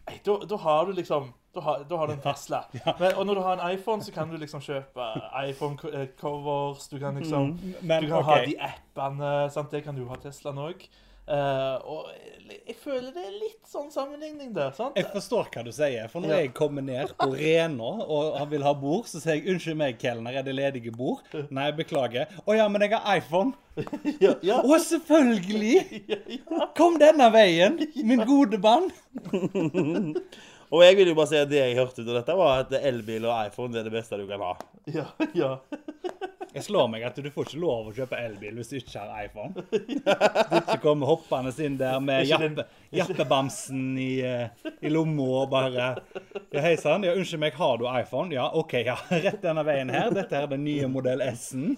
Nei, 0.08 0.20
da, 0.24 0.38
da 0.48 0.56
har 0.64 0.86
du 0.88 0.92
liksom 0.96 1.32
Da 1.54 1.60
har, 1.64 1.84
da 1.88 1.96
har 1.96 2.06
du 2.06 2.12
en 2.12 2.20
Tesla. 2.22 2.62
Men, 3.00 3.14
og 3.16 3.26
når 3.26 3.34
du 3.34 3.40
har 3.42 3.56
en 3.58 3.72
iPhone, 3.74 4.02
så 4.04 4.12
kan 4.12 4.28
du 4.30 4.36
liksom 4.36 4.60
kjøpe 4.60 5.06
iPhone-covers. 5.48 6.88
Du 6.92 6.98
kan 6.98 7.16
liksom 7.18 7.58
Men 7.82 8.02
Du 8.04 8.08
kan 8.08 8.24
ha 8.24 8.36
de 8.44 8.54
appene. 8.60 9.50
sant? 9.50 9.70
Det 9.70 9.82
kan 9.84 9.96
du 9.96 10.04
ha 10.08 10.16
Teslaen 10.22 10.58
òg. 10.58 10.84
Eh, 11.28 11.76
og 11.84 12.06
jeg 12.48 12.76
føler 12.80 13.10
det 13.12 13.22
er 13.28 13.34
litt 13.36 13.66
sånn 13.68 13.90
sammenligning 13.92 14.54
der. 14.56 14.70
sant? 14.72 14.96
Jeg 14.96 15.04
forstår 15.12 15.50
hva 15.52 15.64
du 15.66 15.70
sier. 15.76 16.08
For 16.08 16.20
når 16.24 16.28
Ja. 16.32 16.36
jeg 16.40 16.54
kommer 16.56 16.82
ned 16.82 17.12
på 17.18 17.28
Rena 17.36 17.90
og 18.08 18.38
vil 18.50 18.62
ha 18.64 18.72
bord, 18.72 19.04
så 19.06 19.20
sier 19.20 19.34
jeg 19.36 19.44
'unnskyld 19.46 19.76
meg, 19.76 19.98
kelner, 19.98 20.32
er 20.38 20.42
det 20.42 20.54
ledige 20.56 20.90
bord?' 20.96 21.20
Nei, 21.50 21.70
beklager. 21.72 22.26
'Å 22.46 22.56
ja, 22.56 22.68
men 22.68 22.80
jeg 22.80 22.92
har 22.96 23.20
iPhone'. 23.20 23.52
Ja, 24.20 24.34
ja. 24.42 24.62
Å, 24.62 24.78
selvfølgelig! 24.80 26.40
Kom 26.78 26.98
denne 26.98 27.30
veien, 27.32 27.78
min 28.08 28.24
gode 28.24 28.58
mann. 28.58 28.90
Og 30.70 30.82
jeg 30.84 30.96
vil 30.98 31.08
jo 31.08 31.14
bare 31.14 31.26
si 31.30 31.36
at 31.36 31.48
det 31.48 31.60
jeg 31.62 31.76
hørte 31.78 32.02
ut 32.02 32.08
av 32.08 32.16
dette, 32.22 32.34
var 32.36 32.58
at 32.60 32.72
elbil 32.82 33.24
og 33.24 33.46
iPhone 33.46 33.72
det 33.72 33.80
er 33.80 33.84
det 33.88 33.92
beste 33.94 34.18
du 34.20 34.26
kan 34.28 34.40
ha. 34.40 34.54
ja, 34.92 35.04
ja. 35.34 35.58
Jeg 36.54 36.64
slår 36.64 36.86
meg 36.90 37.04
at 37.04 37.18
du 37.20 37.28
får 37.32 37.50
ikke 37.50 37.60
lov 37.60 37.90
å 37.90 37.94
kjøpe 37.96 38.18
elbil 38.18 38.56
hvis 38.58 38.70
du 38.72 38.76
ikke 38.78 39.02
har 39.02 39.26
iPhone. 39.26 39.52
Du 39.68 40.54
ikke 40.58 40.78
kommer 40.82 41.10
hoppende 41.10 41.52
inn 41.64 41.76
der 41.80 41.98
med 42.00 42.24
jappe, 42.28 42.64
jappebamsen 42.94 43.82
i, 44.00 44.10
eh, 44.24 44.70
i 44.80 44.92
lomma 44.92 45.26
og 45.42 45.50
bare 45.52 45.88
Ja, 46.54 46.62
hei 46.64 46.76
sann. 46.80 47.04
Ja, 47.04 47.12
unnskyld 47.18 47.42
meg, 47.42 47.58
har 47.58 47.76
du 47.80 47.84
iPhone? 47.90 48.32
Ja, 48.34 48.48
OK, 48.56 48.78
ja. 48.86 48.96
Rett 49.26 49.42
denne 49.44 49.64
veien 49.68 49.92
her. 49.92 50.08
Dette 50.14 50.40
er 50.40 50.48
den 50.50 50.64
nye 50.64 50.88
modell 50.90 51.22
S-en. 51.28 51.76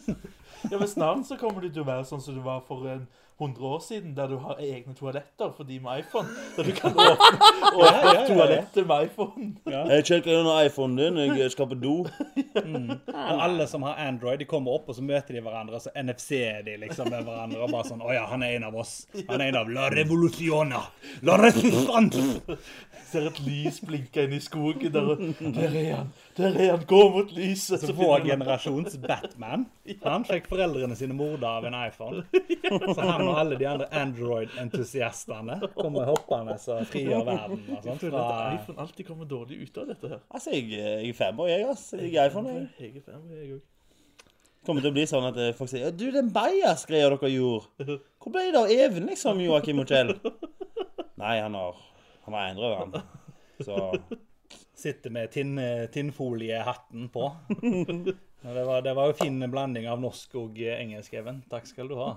ja, 0.71 0.77
men 0.77 0.87
snart 0.89 1.27
så 1.27 1.39
kommer 1.41 1.67
du 1.67 1.71
til 1.73 1.83
å 1.83 1.91
være 1.91 2.07
sånn 2.09 2.23
som 2.23 2.39
du 2.39 2.45
var 2.47 2.63
for 2.69 2.87
en 2.93 3.09
100 3.41 3.67
år 3.67 3.79
siden, 3.81 4.17
der 4.17 4.29
du 4.29 4.37
har 4.39 4.59
egne 4.61 4.95
toaletter 4.95 5.53
for 5.57 5.65
de 5.65 5.79
med 5.81 6.03
iPhone. 6.03 6.29
Der 6.57 6.63
du 6.69 6.73
kan 6.77 6.91
åpne, 6.91 7.39
åpne 7.81 8.03
ja, 8.05 8.15
ja. 8.15 8.27
toalettet 8.29 8.87
med 8.87 9.05
iPhone. 9.05 9.49
Jeg 9.67 10.07
sjekker 10.07 10.41
under 10.41 10.63
iPhonen 10.67 10.97
din, 10.99 11.39
jeg 11.39 11.51
skal 11.51 11.71
på 11.71 11.79
do. 11.81 11.95
Og 13.31 13.43
alle 13.45 13.67
som 13.67 13.83
har 13.83 13.97
Android, 14.09 14.39
de 14.39 14.45
kommer 14.45 14.77
opp, 14.77 14.89
og 14.89 14.95
så 14.95 15.03
møter 15.03 15.35
de 15.35 15.41
hverandre, 15.45 15.79
og 15.79 15.83
så 15.83 15.93
NFC-er 15.97 16.63
de 16.67 16.77
liksom 16.85 17.11
med 17.11 17.25
hverandre. 17.25 17.63
Og 17.65 17.73
bare 17.73 17.89
sånn 17.89 18.05
Å 18.05 18.13
ja, 18.15 18.27
han 18.31 18.45
er 18.45 18.59
en 18.59 18.69
av 18.69 18.77
oss. 18.83 18.95
Han 19.29 19.41
er 19.41 19.49
en 19.49 19.61
av 19.63 19.73
La 19.73 19.89
Revoluciona. 19.95 20.83
La 21.27 21.37
Resistance. 21.41 22.25
Ser 23.11 23.27
et 23.27 23.41
lys 23.43 23.81
blinke 23.83 24.27
inn 24.27 24.37
i 24.37 24.43
skogen. 24.43 24.93
Der, 24.93 25.15
der 25.57 25.77
er 25.81 25.91
han! 25.97 26.13
Der 26.37 26.55
er 26.55 26.75
han! 26.75 26.85
Gå 26.87 27.01
mot 27.17 27.33
lyset! 27.35 27.83
Så 27.83 27.95
vår 27.97 28.27
generasjons 28.29 28.99
Batman 29.03 29.67
Han 30.05 30.25
fikk 30.29 30.47
foreldrene 30.51 30.97
sine 30.99 31.17
morda 31.17 31.57
av 31.59 31.67
en 31.67 31.77
iPhone. 31.81 32.23
Så 32.95 33.01
han 33.01 33.27
og 33.31 33.41
alle 33.41 33.59
de 33.61 33.67
andre 33.69 33.87
Android-entusiastene 34.01 35.59
kommer 35.75 36.09
hoppende 36.11 36.57
og 36.59 36.87
frigjør 36.91 37.25
verden. 37.27 37.65
Og 37.77 37.89
Jeg 37.89 37.99
føler 38.03 38.19
at 38.21 38.55
iPhone 38.59 38.85
alltid 38.85 39.09
kommer 39.09 39.29
dårlig 39.31 39.61
ut 39.65 39.83
av 39.83 39.91
dette 39.91 40.13
her. 40.13 40.23
Altså, 40.31 40.55
jeg, 40.55 40.71
jeg 40.77 41.09
er 41.09 41.19
femmer, 41.19 41.51
jeg, 41.51 41.67
ass. 41.71 41.85
Jeg 41.95 42.09
liker 42.09 42.31
iPhone, 42.31 42.55
jeg. 42.55 42.71
Jeg 42.81 43.03
er 43.03 43.07
fan, 43.07 43.29
jeg 43.35 43.53
òg. 43.57 43.61
kommer 44.67 44.85
til 44.85 44.93
å 44.93 44.97
bli 44.99 45.07
sånn 45.09 45.29
at 45.31 45.39
eh, 45.41 45.53
folk 45.57 45.71
sier 45.73 45.95
'Du, 45.95 46.11
den 46.15 46.33
bajas-greia 46.35 47.13
dere 47.15 47.31
gjorde, 47.33 48.01
hvor 48.21 48.35
ble 48.35 48.49
det 48.51 48.61
av 48.61 48.75
Even, 48.75 49.07
liksom, 49.09 49.41
Joakim 49.47 49.81
og 49.85 49.95
Nei, 51.21 51.37
han 51.41 51.55
har 51.55 51.87
Han 52.25 52.35
har 52.37 52.51
endret 52.51 52.93
den. 52.93 53.03
Så 53.65 53.77
sitter 54.77 55.11
med 55.11 55.33
tinnfoliehatten 55.93 57.09
på. 57.13 57.31
Det 58.43 58.65
var, 58.65 58.81
det 58.83 58.95
var 58.97 59.11
jo 59.11 59.15
fin 59.19 59.37
blanding 59.53 59.85
av 59.93 60.01
norsk 60.01 60.35
og 60.41 60.57
engelsk, 60.65 61.13
Even. 61.21 61.43
Takk 61.53 61.67
skal 61.69 61.91
du 61.91 61.97
ha. 61.99 62.15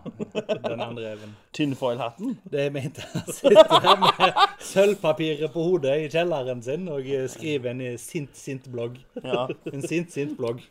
Den 0.63 0.79
andre 0.79 1.09
Even. 1.17 1.33
Tinfoil-hatten. 1.51 2.37
Det 2.47 2.61
er 2.69 2.71
ment 2.71 3.01
å 3.03 3.23
sitte 3.27 3.79
der 3.83 3.99
med 3.99 4.39
sølvpapiret 4.63 5.51
på 5.51 5.65
hodet 5.67 5.97
i 6.05 6.07
kjelleren 6.13 6.63
sin 6.63 6.87
og 6.87 7.09
skrive 7.33 7.73
en 7.73 7.83
sint, 7.99 8.31
sint 8.39 8.71
blogg. 8.71 8.95
Ja. 9.19 9.49
En 9.73 9.83
sint, 9.83 10.15
sint 10.15 10.37
blogg. 10.39 10.63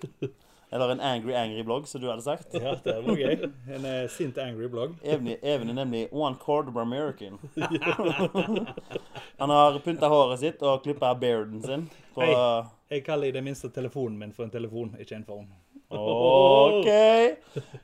Eller 0.73 0.89
en 0.89 1.01
angry, 1.01 1.35
angry 1.35 1.63
blogg, 1.63 1.89
som 1.89 2.01
du 2.01 2.09
hadde 2.09 2.23
sagt. 2.23 2.55
Ja, 2.55 2.75
det 2.85 2.95
var 3.05 3.17
gøy. 3.17 3.51
En 3.77 3.85
uh, 3.85 4.09
sint, 4.09 4.39
angry 4.39 4.69
blogg. 4.73 4.95
Even, 5.05 5.29
Even 5.43 5.69
er 5.69 5.75
nemlig 5.75 6.09
one 6.13 6.37
quarter 6.45 6.81
American. 6.81 7.39
Han 9.39 9.51
har 9.51 9.79
pynta 9.85 10.09
håret 10.09 10.41
sitt 10.41 10.65
og 10.65 10.81
klippa 10.83 11.13
bearden 11.15 11.61
sin. 11.63 11.85
På, 12.15 12.25
hey, 12.25 12.65
Jeg 12.91 13.05
kaller 13.05 13.29
i 13.29 13.37
det 13.37 13.45
minste 13.45 13.69
telefonen 13.69 14.17
min 14.19 14.33
for 14.33 14.49
en 14.49 14.51
telefon, 14.51 14.97
ikke 15.01 15.21
en 15.21 15.29
phone. 15.29 15.47
OK. 15.91 16.89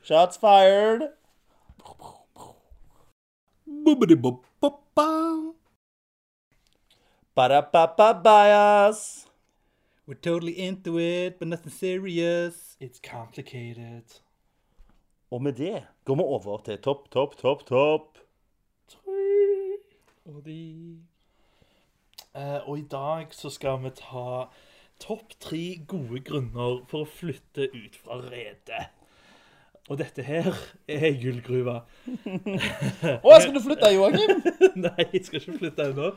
Shots 0.03 0.41
fired. 0.41 1.11
Boobidi-boop-boppa. 3.85 5.09
Ba-da-ba-ba-bias. 7.37 9.28
We're 10.09 10.15
totally 10.15 10.59
into 10.59 10.99
it, 10.99 11.39
but 11.39 11.49
nothing 11.49 11.71
serious. 11.71 12.79
It's 12.81 12.99
complicated. 12.99 14.23
Og 15.31 15.43
med 15.43 15.53
det 15.53 15.87
går 16.05 16.15
vi 16.15 16.23
over 16.23 16.59
til 16.65 16.79
topp, 16.79 17.11
topp, 17.11 17.37
topp, 17.37 17.67
topp. 17.67 18.19
Og 20.25 20.45
de 20.45 20.99
uh, 22.35 22.69
Og 22.69 22.79
i 22.79 22.87
dag 22.91 23.27
så 23.31 23.51
skal 23.51 23.83
vi 23.83 23.91
ta 23.91 24.49
topp 25.01 25.37
tre 25.41 25.81
gode 25.89 26.21
grunner 26.25 26.81
for 26.89 27.05
å 27.05 27.11
flytte 27.13 27.69
ut 27.69 28.01
fra 28.01 28.17
redet. 28.31 28.89
Og 29.89 29.97
dette 29.97 30.25
her 30.25 30.51
er 30.89 31.15
gullgruva. 31.23 31.79
Å, 33.25 33.37
skal 33.41 33.55
du 33.55 33.61
flytte, 33.65 33.89
Joakim? 33.95 34.43
Nei, 34.85 35.07
jeg 35.15 35.23
skal 35.25 35.41
ikke 35.41 35.57
flytte 35.63 35.87
ennå. 35.89 36.11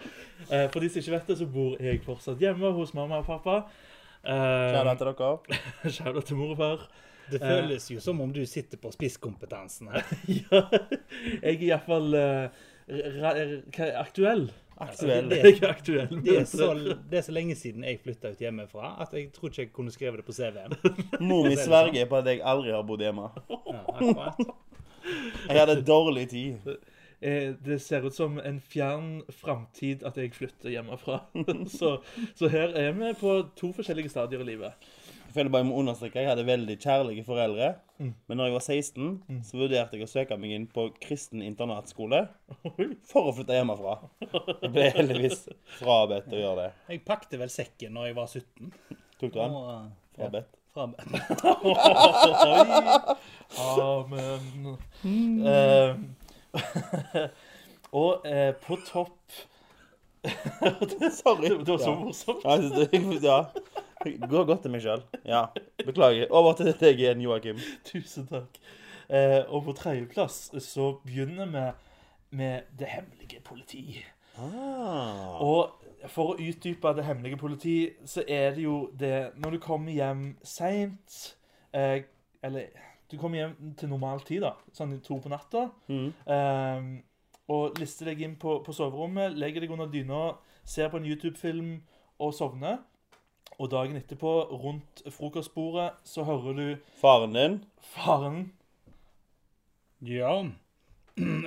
Eh, 0.50 0.66
for 0.74 0.84
de 0.84 0.90
som 0.92 1.00
ikke 1.00 1.14
vet 1.16 1.32
det, 1.32 1.38
så 1.40 1.48
bor 1.54 1.78
jeg 1.80 2.02
fortsatt 2.04 2.44
hjemme 2.44 2.74
hos 2.76 2.92
mamma 2.98 3.22
og 3.22 3.30
pappa. 3.30 3.62
Eh, 4.26 4.74
Kjære 4.76 4.98
til 5.00 5.12
dere. 5.12 5.62
Kjære 5.98 6.26
til 6.28 6.42
mor 6.42 6.52
og 6.58 6.60
far. 6.60 6.84
Det 7.32 7.40
føles 7.40 7.86
jo 7.94 8.02
som 8.04 8.20
om 8.20 8.34
du 8.36 8.42
sitter 8.50 8.82
på 8.82 8.92
spisskompetansen 8.92 9.94
her. 9.94 10.04
Ja, 10.28 10.66
jeg 11.40 11.54
er 11.54 11.64
iallfall 11.70 12.18
uh, 12.18 13.94
aktuell. 14.02 14.50
Aktuell. 14.82 15.30
Det 15.30 15.40
er 15.52 15.68
aktuell. 15.70 16.16
Det 16.26 16.38
er, 16.40 16.46
så, 16.50 16.72
det 17.12 17.20
er 17.20 17.26
så 17.28 17.36
lenge 17.36 17.56
siden 17.60 17.84
jeg 17.88 18.00
flytta 18.04 18.32
ut 18.34 18.42
hjemmefra 18.42 18.96
at 19.04 19.14
jeg 19.18 19.30
tror 19.36 19.52
ikke 19.52 19.62
jeg 19.66 19.74
kunne 19.76 19.94
skrevet 19.94 20.22
det 20.22 20.26
på 20.28 20.36
CV-en. 20.38 20.76
Mor 21.28 21.46
mi 21.50 21.56
sverger 21.60 22.08
på 22.10 22.22
at 22.22 22.32
jeg 22.32 22.42
aldri 22.54 22.74
har 22.76 22.88
bodd 22.88 23.04
hjemme. 23.06 23.28
Ja, 23.52 23.84
akkurat. 23.94 24.42
Jeg 25.50 25.60
hadde 25.60 25.82
dårlig 25.88 26.28
tid. 26.34 26.74
Eh, 27.22 27.54
Det 27.66 27.78
ser 27.82 28.06
ut 28.06 28.16
som 28.16 28.40
en 28.42 28.60
fjern 28.62 29.22
framtid 29.30 30.04
at 30.08 30.18
jeg 30.18 30.34
flytter 30.34 30.74
hjemmefra. 30.74 31.20
Så, 31.78 32.00
så 32.36 32.50
her 32.50 32.74
er 32.78 32.92
vi 32.98 33.14
på 33.20 33.36
to 33.58 33.72
forskjellige 33.78 34.10
stadier 34.10 34.42
i 34.42 34.50
livet. 34.54 34.90
Jeg 35.32 35.36
føler 35.38 35.52
bare 35.54 35.62
jeg 35.64 35.70
må 35.70 35.78
understreke 35.80 36.20
Jeg 36.20 36.28
hadde 36.28 36.44
veldig 36.44 36.76
kjærlige 36.84 37.24
foreldre. 37.24 37.70
Men 38.02 38.38
når 38.38 38.46
jeg 38.50 38.54
var 38.58 38.64
16, 38.66 39.12
så 39.48 39.58
vurderte 39.62 39.96
jeg 39.96 40.04
å 40.04 40.10
søke 40.12 40.36
meg 40.42 40.52
inn 40.58 40.66
på 40.68 40.88
kristen 41.00 41.40
internatskole 41.46 42.24
for 43.08 43.30
å 43.30 43.34
flytte 43.38 43.56
hjemmefra. 43.56 43.94
Jeg 44.26 44.72
ble 44.74 44.88
heldigvis 44.98 45.46
frabedt 45.78 46.28
å 46.34 46.40
gjøre 46.42 46.66
det. 46.66 46.72
Jeg 46.92 47.04
pakte 47.08 47.40
vel 47.40 47.52
sekken 47.54 47.94
når 47.96 48.10
jeg 48.10 48.18
var 48.18 48.28
17. 48.28 48.74
Tok 49.22 49.32
du 49.32 49.38
den? 49.40 49.56
Og, 49.56 49.70
eh, 49.72 49.86
Frabedt. 50.18 50.52
Amen. 53.62 54.78
Amen. 55.06 55.46
Eh, 55.48 57.28
og 57.92 58.26
eh, 58.28 58.52
på 58.64 58.78
topp 58.88 59.18
Sorry. 61.22 61.50
Det 61.50 61.68
var 61.68 61.78
så 61.82 61.90
Ja. 61.90 61.96
morsomt. 61.98 62.44
Ja, 62.46 63.38
jeg 64.06 64.14
synes 64.14 64.20
det- 64.20 64.22
ja. 64.22 64.28
Gå 64.28 64.44
godt 64.46 64.62
til 64.62 64.72
meg 64.72 64.82
sjøl. 64.82 65.04
Ja. 65.26 65.46
Beklager. 65.86 66.28
Over 66.32 66.54
til 66.54 66.66
deg 66.74 67.00
igjen, 67.00 67.22
Joakim. 67.22 67.58
Tusen 67.86 68.28
takk. 68.28 68.58
Eh, 69.10 69.44
og 69.50 69.66
på 69.66 69.74
tredjeplass 69.76 70.52
så 70.64 70.94
begynner 71.06 71.46
vi 71.52 71.66
med 72.38 72.62
det 72.80 72.88
hemmelige 72.88 73.42
politi. 73.44 74.04
Ah. 74.40 75.42
Og 75.44 75.72
for 76.08 76.32
å 76.34 76.38
utdype 76.40 76.94
det 76.96 77.04
hemmelige 77.06 77.38
politi, 77.38 77.90
så 78.06 78.24
er 78.28 78.54
det 78.56 78.64
jo 78.64 78.90
det 78.98 79.32
Når 79.38 79.52
du 79.52 79.60
kommer 79.60 79.92
hjem 79.92 80.38
seint 80.44 81.36
eh, 81.74 82.04
Eller 82.42 82.70
du 83.12 83.18
kommer 83.18 83.38
hjem 83.38 83.74
til 83.78 83.90
normal 83.92 84.22
tid, 84.24 84.42
da. 84.42 84.54
Sånn 84.74 84.96
to 85.04 85.18
på 85.20 85.30
natta. 85.30 85.66
Mm. 85.92 86.14
eh, 86.32 87.02
og 87.52 87.76
lister 87.82 88.06
deg 88.08 88.22
inn 88.24 88.38
på, 88.40 88.62
på 88.64 88.72
soverommet, 88.72 89.36
legger 89.36 89.60
deg 89.66 89.72
under 89.76 89.90
dyna, 89.92 90.38
ser 90.64 90.88
på 90.88 91.02
en 91.02 91.06
YouTube-film 91.10 91.74
og 92.24 92.32
sovner. 92.34 92.78
Og 93.60 93.70
dagen 93.72 93.98
etterpå, 94.00 94.32
rundt 94.64 95.04
frokostbordet, 95.12 95.92
så 96.08 96.24
hører 96.26 96.58
du 96.58 96.66
Faren 97.02 97.36
din? 97.36 97.60
faren 97.82 98.52
ja. 100.02 100.34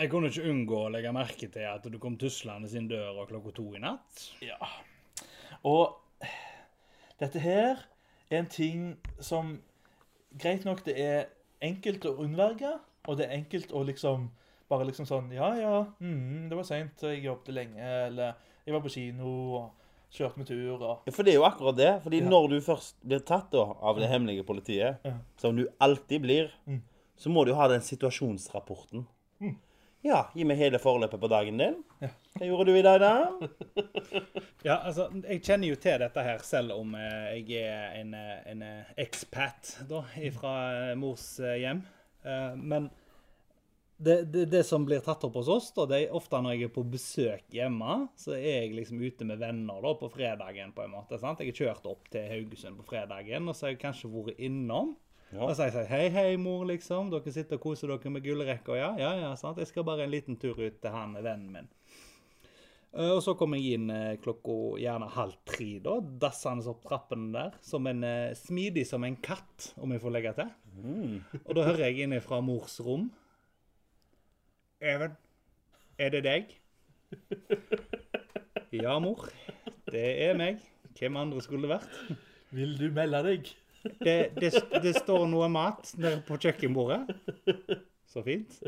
Jeg 0.01 0.11
kunne 0.13 0.29
ikke 0.31 0.47
unngå 0.51 0.81
å 0.85 0.91
legge 0.93 1.11
merke 1.15 1.49
til 1.51 1.67
at 1.67 1.87
du 1.91 1.97
kom 1.99 2.19
tuslende 2.21 2.69
sin 2.71 2.87
dør 2.91 3.25
klokka 3.27 3.55
to 3.57 3.65
i 3.75 3.81
natt. 3.83 4.27
Ja. 4.45 4.59
Og 5.67 5.97
dette 7.19 7.43
her 7.43 7.81
er 8.31 8.39
en 8.43 8.51
ting 8.51 8.93
som 9.19 9.57
Greit 10.35 10.65
nok, 10.67 10.81
det 10.83 10.97
er 10.99 11.29
enkelt 11.63 12.03
å 12.11 12.17
unnverge, 12.25 12.73
og 13.07 13.19
det 13.21 13.29
er 13.29 13.37
enkelt 13.37 13.71
å 13.71 13.85
liksom 13.87 14.25
bare 14.67 14.87
liksom 14.89 15.07
sånn 15.07 15.29
Ja, 15.31 15.53
ja, 15.55 15.75
mm, 16.03 16.49
det 16.51 16.59
var 16.59 16.67
seint, 16.67 17.03
jeg 17.07 17.23
jobbet 17.23 17.55
lenge, 17.55 17.91
eller 18.09 18.33
jeg 18.65 18.75
var 18.75 18.83
på 18.83 18.91
kino 18.91 19.31
og 19.61 19.85
kjørte 20.15 20.39
med 20.41 20.47
tur 20.49 20.77
og 20.81 21.01
Ja, 21.07 21.13
For 21.13 21.23
det 21.27 21.35
er 21.35 21.41
jo 21.41 21.47
akkurat 21.49 21.77
det. 21.77 21.91
Fordi 22.05 22.21
Ja. 22.23 22.29
når 22.31 22.49
du 22.51 22.61
først 22.61 22.95
blir 23.05 23.21
tatt 23.27 23.51
da, 23.53 23.65
av 23.83 23.99
det 23.99 24.09
hemmelige 24.09 24.45
politiet, 24.47 24.99
Ja. 25.05 25.17
som 25.37 25.57
du 25.57 25.67
alltid 25.81 26.23
blir, 26.23 26.51
Mm. 26.67 26.81
så 27.19 27.29
må 27.31 27.45
du 27.45 27.51
jo 27.53 27.57
ha 27.59 27.69
den 27.69 27.81
situasjonsrapporten. 27.81 29.07
Ja, 30.05 30.27
gi 30.37 30.45
meg 30.45 30.59
hele 30.59 30.77
forløpet 30.79 31.19
på 31.19 31.29
dagen 31.33 31.57
din. 31.57 31.79
Hva 32.37 32.45
gjorde 32.45 32.67
du 32.67 32.75
i 32.77 32.83
dag, 32.83 33.01
da? 33.01 33.31
Ja, 34.65 34.77
altså, 34.85 35.07
jeg 35.25 35.41
kjenner 35.45 35.69
jo 35.71 35.77
til 35.81 35.99
dette 35.99 36.23
her, 36.23 36.39
selv 36.45 36.73
om 36.77 36.95
eh, 36.95 37.41
jeg 37.41 37.63
er 37.65 37.95
en, 38.03 38.13
eh, 38.15 38.43
en 38.53 38.63
eh, 38.63 38.85
expat 38.99 39.79
da, 39.89 40.03
fra 40.37 40.95
mors 40.97 41.39
eh, 41.41 41.57
hjem. 41.63 41.81
Eh, 42.25 42.55
men 42.57 42.91
det, 44.05 44.17
det, 44.33 44.45
det 44.53 44.63
som 44.69 44.85
blir 44.87 45.03
tatt 45.05 45.25
opp 45.27 45.37
hos 45.41 45.49
oss, 45.53 45.71
da, 45.77 45.87
det 45.91 45.99
er 46.05 46.17
ofte 46.17 46.41
når 46.43 46.55
jeg 46.57 46.69
er 46.69 46.73
på 46.75 46.85
besøk 46.95 47.55
hjemme, 47.57 47.97
så 48.21 48.35
er 48.37 48.45
jeg 48.65 48.75
liksom 48.77 49.01
ute 49.03 49.27
med 49.29 49.41
venner 49.43 49.81
da, 49.85 49.95
på 50.01 50.11
fredagen, 50.13 50.75
på 50.77 50.85
en 50.85 50.93
måte. 50.95 51.19
sant? 51.23 51.41
Jeg 51.43 51.53
har 51.55 51.61
kjørt 51.63 51.89
opp 51.91 52.11
til 52.13 52.29
Haugesund 52.31 52.79
på 52.81 52.87
fredagen, 52.93 53.49
og 53.51 53.57
så 53.57 53.69
har 53.69 53.75
jeg 53.75 53.83
kanskje 53.85 54.13
vært 54.13 54.41
innom. 54.49 54.95
Ja. 55.33 55.43
Og 55.49 55.55
så 55.57 55.65
har 55.65 55.71
jeg 55.71 55.77
sagt 55.81 55.91
hei, 55.91 56.05
hei, 56.15 56.29
mor, 56.39 56.63
liksom. 56.69 57.09
Dere 57.11 57.33
sitter 57.35 57.59
og 57.59 57.65
koser 57.65 57.91
dere 57.91 58.13
med 58.15 58.23
gullrekka, 58.27 58.77
ja? 58.79 58.93
Ja, 59.01 59.15
ja, 59.19 59.31
sant. 59.41 59.59
Jeg 59.59 59.73
skal 59.73 59.87
bare 59.89 60.07
en 60.07 60.13
liten 60.13 60.37
tur 60.39 60.61
ut 60.61 60.77
til 60.83 60.95
han 60.95 61.17
vennen 61.19 61.49
min. 61.57 61.71
Eh, 62.95 63.11
Og 63.11 63.23
så 63.25 63.35
kommer 63.35 63.59
jeg 63.59 63.81
inn 63.81 63.91
eh, 63.91 64.15
klokka 64.23 64.79
gjerne 64.79 65.09
halv 65.17 65.35
tre, 65.49 65.71
da, 65.83 65.97
dassende 66.29 66.69
opp 66.71 66.85
trappene 66.87 67.33
der, 67.35 67.59
som 67.65 67.91
en 67.91 68.05
eh, 68.07 68.37
smidig 68.39 68.87
som 68.87 69.03
en 69.07 69.17
katt, 69.19 69.73
om 69.83 69.91
jeg 69.91 70.03
får 70.05 70.15
legge 70.15 70.37
til. 70.39 70.55
Og 71.43 71.53
da 71.59 71.67
hører 71.67 71.89
jeg 71.89 72.07
inne 72.07 72.23
fra 72.23 72.39
mors 72.45 72.79
rom 72.85 73.09
Even, 74.85 75.13
er 75.97 76.11
det 76.13 76.21
deg? 76.27 76.51
Ja, 78.75 78.99
mor. 79.01 79.23
Det 79.89 80.03
er 80.27 80.35
meg. 80.37 80.59
Hvem 80.99 81.17
andre 81.17 81.41
skulle 81.41 81.65
det 81.65 81.71
vært? 81.71 82.19
Vil 82.53 82.75
du 82.77 82.91
melde 82.93 83.23
deg? 83.25 83.49
Det, 84.03 84.17
det, 84.37 84.51
det 84.85 84.93
står 84.99 85.25
noe 85.31 85.49
mat 85.53 85.95
nede 85.97 86.21
på 86.29 86.37
kjøkkenbordet. 86.37 87.01
Så 88.13 88.21
fint. 88.27 88.61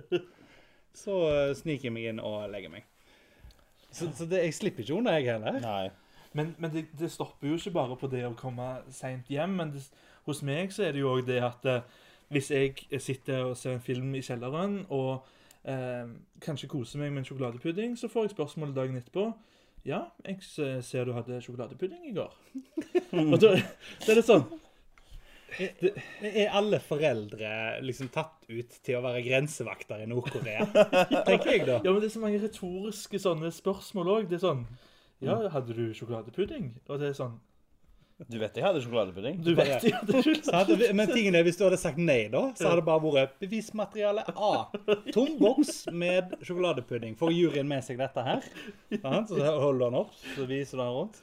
Så 0.97 1.21
eh, 1.29 1.53
sniker 1.59 1.91
jeg 1.91 1.95
meg 1.99 2.09
inn 2.15 2.25
og 2.25 2.49
legger 2.49 2.73
meg. 2.73 2.89
Så, 3.91 4.09
så 4.17 4.25
det, 4.25 4.41
jeg 4.47 4.57
slipper 4.57 4.87
ikke 4.87 4.97
unna, 4.97 5.19
jeg 5.19 5.35
heller. 5.35 5.61
Nei. 5.61 6.25
Men, 6.33 6.57
men 6.57 6.73
det, 6.73 6.87
det 6.97 7.13
stopper 7.13 7.53
jo 7.53 7.61
ikke 7.61 7.77
bare 7.77 8.01
på 8.01 8.09
det 8.13 8.25
å 8.25 8.35
komme 8.39 8.73
seint 8.89 9.29
hjem. 9.29 9.61
Men 9.61 9.77
det, 9.77 9.85
hos 10.25 10.41
meg 10.47 10.73
så 10.73 10.89
er 10.89 10.97
det 10.97 11.05
jo 11.05 11.13
òg 11.13 11.29
det 11.29 11.43
at 11.45 11.69
eh, 11.69 12.05
hvis 12.33 12.55
jeg 12.57 13.05
sitter 13.05 13.51
og 13.51 13.57
ser 13.61 13.77
en 13.77 13.85
film 13.85 14.17
i 14.17 14.25
kjelleren 14.25 14.87
og 14.89 15.29
eh, 15.67 16.07
kanskje 16.45 16.71
kose 16.71 17.01
meg 17.01 17.13
med 17.13 17.25
en 17.25 17.29
sjokoladepudding, 17.29 17.97
så 17.99 18.11
får 18.13 18.29
jeg 18.29 18.37
spørsmål 18.37 18.75
dagen 18.77 18.99
etterpå. 19.01 19.31
Ja, 19.87 20.01
jeg 20.27 20.41
ser 20.83 21.07
du 21.07 21.13
hadde 21.15 21.39
sjokoladepudding 21.45 22.09
i 22.09 22.15
går. 22.17 22.33
og 23.13 23.37
da, 23.43 23.53
det 24.03 24.15
er 24.15 24.19
det 24.19 24.25
sånn 24.27 24.47
Er 25.57 26.51
alle 26.59 26.81
foreldre 26.83 27.51
liksom 27.87 28.11
tatt 28.13 28.49
ut 28.51 28.75
til 28.85 28.99
å 28.99 29.05
være 29.05 29.23
grensevakter 29.25 30.03
i 30.03 30.09
Nord-Korea? 30.11 30.67
Tenker 31.29 31.53
jeg, 31.53 31.63
da. 31.69 31.79
Ja, 31.85 31.93
men 31.93 32.03
det 32.03 32.11
er 32.11 32.17
så 32.17 32.25
mange 32.25 32.43
retoriske 32.43 33.21
sånne 33.23 33.53
spørsmål 33.55 34.11
òg. 34.17 34.27
Det 34.31 34.41
er 34.41 34.45
sånn 34.49 34.67
Ja, 35.25 35.39
hadde 35.55 35.77
du 35.79 35.87
sjokoladepudding? 35.97 36.73
Og 36.91 37.01
det 37.01 37.13
er 37.13 37.21
sånn 37.23 37.39
Du 38.17 38.39
vet 38.41 38.55
jeg 38.57 38.65
hadde 38.65 38.81
sjokoladepudding? 38.81 39.43
Du 39.45 39.51
vet 39.59 39.83
jeg 39.85 39.93
er 39.93 40.55
hadde, 40.57 40.77
men 40.97 41.11
tingen 41.11 41.35
er, 41.37 41.43
hvis 41.45 41.59
du 41.61 41.67
hadde 41.67 41.77
sagt 41.77 41.99
nei, 42.01 42.23
da, 42.33 42.47
så 42.57 42.71
hadde 42.71 42.79
det 42.81 42.87
bare 42.89 43.11
vært 43.13 43.35
bevismateriale 43.43 44.23
A. 44.33 44.53
Tom 45.13 45.35
boks 45.37 45.83
med 45.93 46.33
sjokoladepudding. 46.41 47.13
Får 47.21 47.35
juryen 47.37 47.69
med 47.69 47.85
seg 47.85 48.01
dette 48.01 48.25
her? 48.25 48.47
Så 49.29 49.37
holder 49.61 49.91
han 49.91 49.99
opp, 50.01 50.15
så 50.33 50.47
viser 50.49 50.81
han 50.81 50.95
rundt. 50.97 51.21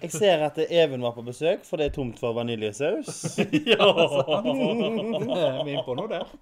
Jeg 0.00 0.08
ser 0.14 0.40
at 0.46 0.56
Even 0.70 1.02
var 1.04 1.12
på 1.18 1.20
besøk, 1.26 1.66
for 1.68 1.76
det 1.76 1.90
er 1.90 1.94
tomt 1.98 2.16
for 2.22 2.32
vaniljesaus. 2.38 3.36
Ja! 3.74 3.90
Vi 3.92 5.36
er 5.36 5.68
inne 5.68 5.84
på 5.84 5.98
noe 6.00 6.08
der. 6.14 6.32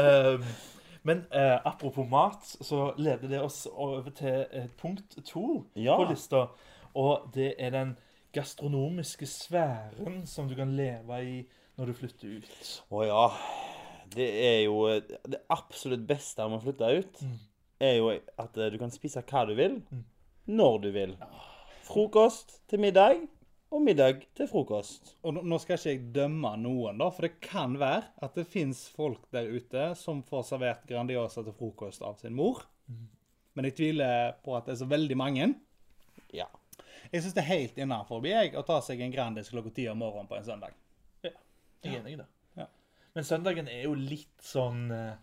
Ehm, 0.00 0.48
men 1.04 1.22
eh, 1.28 1.58
apropos 1.68 2.08
mat, 2.08 2.40
så 2.64 2.94
leder 2.96 3.28
det 3.28 3.40
oss 3.44 3.66
over 3.70 4.08
til 4.16 4.46
eh, 4.48 4.66
punkt 4.80 5.20
to 5.28 5.44
Ja. 5.76 5.96
på 6.00 6.08
lista. 6.08 6.46
Og 6.94 7.28
det 7.34 7.54
er 7.58 7.70
den 7.74 7.96
gastronomiske 8.34 9.26
sfæren 9.26 10.26
som 10.28 10.48
du 10.48 10.54
kan 10.58 10.74
leve 10.76 11.20
i 11.24 11.36
når 11.78 11.86
du 11.86 11.94
flytter 11.94 12.36
ut. 12.40 12.82
Å 12.90 13.04
ja. 13.06 13.24
Det 14.08 14.26
er 14.40 14.60
jo 14.64 14.86
eh, 14.88 15.02
Det 15.28 15.42
absolutt 15.52 16.06
beste 16.08 16.44
med 16.48 16.58
å 16.58 16.64
flytte 16.64 16.88
ut, 16.98 17.22
er 17.80 17.98
jo 17.98 18.08
at 18.40 18.56
eh, 18.58 18.70
du 18.72 18.78
kan 18.80 18.90
spise 18.90 19.22
hva 19.28 19.44
du 19.48 19.54
vil, 19.58 19.80
når 20.48 20.78
du 20.86 20.90
vil. 20.94 21.16
Frokost 21.88 22.58
til 22.68 22.80
middag, 22.82 23.20
og 23.70 23.82
middag 23.84 24.22
til 24.36 24.48
frokost. 24.48 25.14
Og 25.22 25.34
nå- 25.36 25.42
nå 25.44 25.58
skal 25.60 25.76
ikke 25.76 25.90
jeg 25.92 26.06
dømme 26.16 26.54
noen, 26.56 26.98
da, 27.00 27.10
for 27.12 27.26
det 27.28 27.34
kan 27.44 27.74
være 27.80 28.06
at 28.24 28.34
det 28.34 28.46
fins 28.48 28.86
folk 28.96 29.26
der 29.32 29.50
ute 29.52 29.90
som 30.00 30.22
får 30.24 30.46
servert 30.48 30.86
Grandiosa 30.88 31.44
til 31.44 31.52
frokost 31.56 32.00
av 32.02 32.16
sin 32.20 32.34
mor. 32.36 32.64
Men 33.54 33.64
jeg 33.68 33.76
tviler 33.76 34.32
på 34.44 34.56
at 34.56 34.64
det 34.66 34.72
er 34.76 34.80
så 34.82 34.88
veldig 34.88 35.16
mange. 35.20 35.50
Ja. 36.32 36.46
Jeg 37.12 37.22
syns 37.24 37.36
det 37.36 37.44
er 37.44 37.50
helt 37.52 37.78
innafor 37.80 38.24
å 38.24 38.64
ta 38.66 38.80
seg 38.84 39.00
en 39.04 39.14
Grandis 39.14 39.52
klokka 39.52 39.72
ti 39.74 39.86
om 39.88 40.00
morgenen 40.02 40.28
på 40.30 40.36
en 40.38 40.44
søndag. 40.46 40.74
Ja, 41.24 41.30
Jeg 41.84 41.94
er 41.94 42.00
enig 42.00 42.16
i 42.16 42.18
det. 42.20 42.26
Ja. 42.58 42.66
Men 43.14 43.24
søndagen 43.24 43.68
er 43.68 43.86
jo 43.86 43.94
litt 43.94 44.44
sånn 44.44 44.90
uh, 44.92 45.14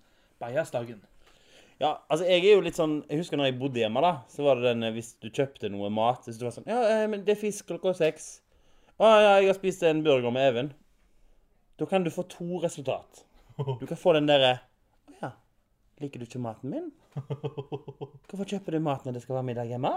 bajasdagen. 0.42 1.04
Ja, 1.82 1.98
altså 2.08 2.24
jeg 2.24 2.46
er 2.46 2.54
jo 2.56 2.64
litt 2.64 2.78
sånn 2.78 3.02
Jeg 3.10 3.20
husker 3.20 3.36
når 3.36 3.50
jeg 3.50 3.58
bodde 3.60 3.82
hjemme, 3.82 4.00
da. 4.04 4.14
Så 4.32 4.46
var 4.46 4.60
det 4.60 4.70
den 4.70 4.88
eh, 4.88 4.94
hvis 4.96 5.16
du 5.20 5.28
kjøpte 5.28 5.68
noe 5.74 5.90
mat 5.92 6.24
Hvis 6.24 6.38
du 6.40 6.46
var 6.48 6.54
sånn 6.56 6.70
Ja, 6.72 6.78
eh, 6.88 7.04
men 7.12 7.26
det 7.28 7.36
er 7.36 7.42
fisk 7.42 7.68
klokka 7.68 7.92
seks. 7.98 8.30
Å 8.96 9.10
ja, 9.12 9.34
jeg 9.44 9.50
har 9.50 9.58
spist 9.58 9.84
en 9.84 10.00
burger 10.06 10.32
med 10.32 10.48
Even. 10.54 10.72
Da 11.76 11.88
kan 11.90 12.06
du 12.06 12.12
få 12.16 12.24
to 12.32 12.62
resultat. 12.64 13.26
Du 13.82 13.86
kan 13.88 14.00
få 14.00 14.16
den 14.16 14.28
derre 14.28 14.54
Å 15.12 15.18
ja, 15.20 15.34
liker 16.04 16.24
du 16.24 16.28
ikke 16.30 16.44
maten 16.44 16.72
min? 16.72 16.90
Hvorfor 17.16 18.48
kjøper 18.48 18.76
du 18.76 18.84
mat 18.84 19.06
når 19.08 19.18
det 19.18 19.26
skal 19.26 19.38
være 19.38 19.48
middag 19.52 19.72
hjemme? 19.72 19.92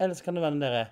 Eller 0.00 0.14
så 0.14 0.24
kan 0.24 0.36
det 0.36 0.42
være 0.44 0.56
den 0.56 0.64
derre 0.64 0.86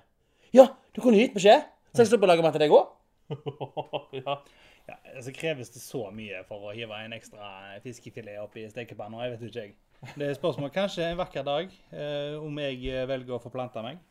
Ja, 0.55 0.69
du 0.97 1.01
kunne 1.03 1.19
gitt 1.19 1.35
beskjed, 1.35 1.65
så 1.93 2.05
jeg 2.05 2.13
slipper 2.13 2.29
å 2.29 2.33
lage 2.33 2.45
mat 2.45 2.55
til 2.57 2.63
deg 2.65 2.75
òg. 2.75 2.93
ja. 4.21 4.37
Ja, 4.85 4.97
Så 5.25 5.33
Kreves 5.33 5.73
det 5.73 5.81
så 5.81 6.03
mye 6.13 6.43
for 6.49 6.69
å 6.69 6.75
hive 6.77 6.99
en 7.07 7.15
ekstra 7.17 7.79
fiskefilet 7.85 8.37
oppi 8.43 8.67
stekepanna? 8.69 9.23
Jeg 9.25 9.35
vet 9.35 9.45
ikke, 9.49 9.65
jeg. 9.65 9.75
Det 10.19 10.27
er 10.29 10.37
spørsmål 10.37 10.73
kanskje 10.75 11.07
en 11.09 11.21
vakker 11.21 11.47
dag, 11.47 11.73
eh, 11.97 12.35
om 12.37 12.59
jeg 12.61 12.83
eh, 12.93 13.07
velger 13.09 13.39
å 13.39 13.41
forplante 13.41 13.81
meg. 13.85 14.03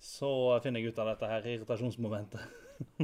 Så 0.00 0.30
finner 0.64 0.80
jeg 0.80 0.94
ut 0.94 1.00
av 1.02 1.10
dette 1.12 1.28
her 1.28 1.48
irritasjonsmomentet. 1.52 2.40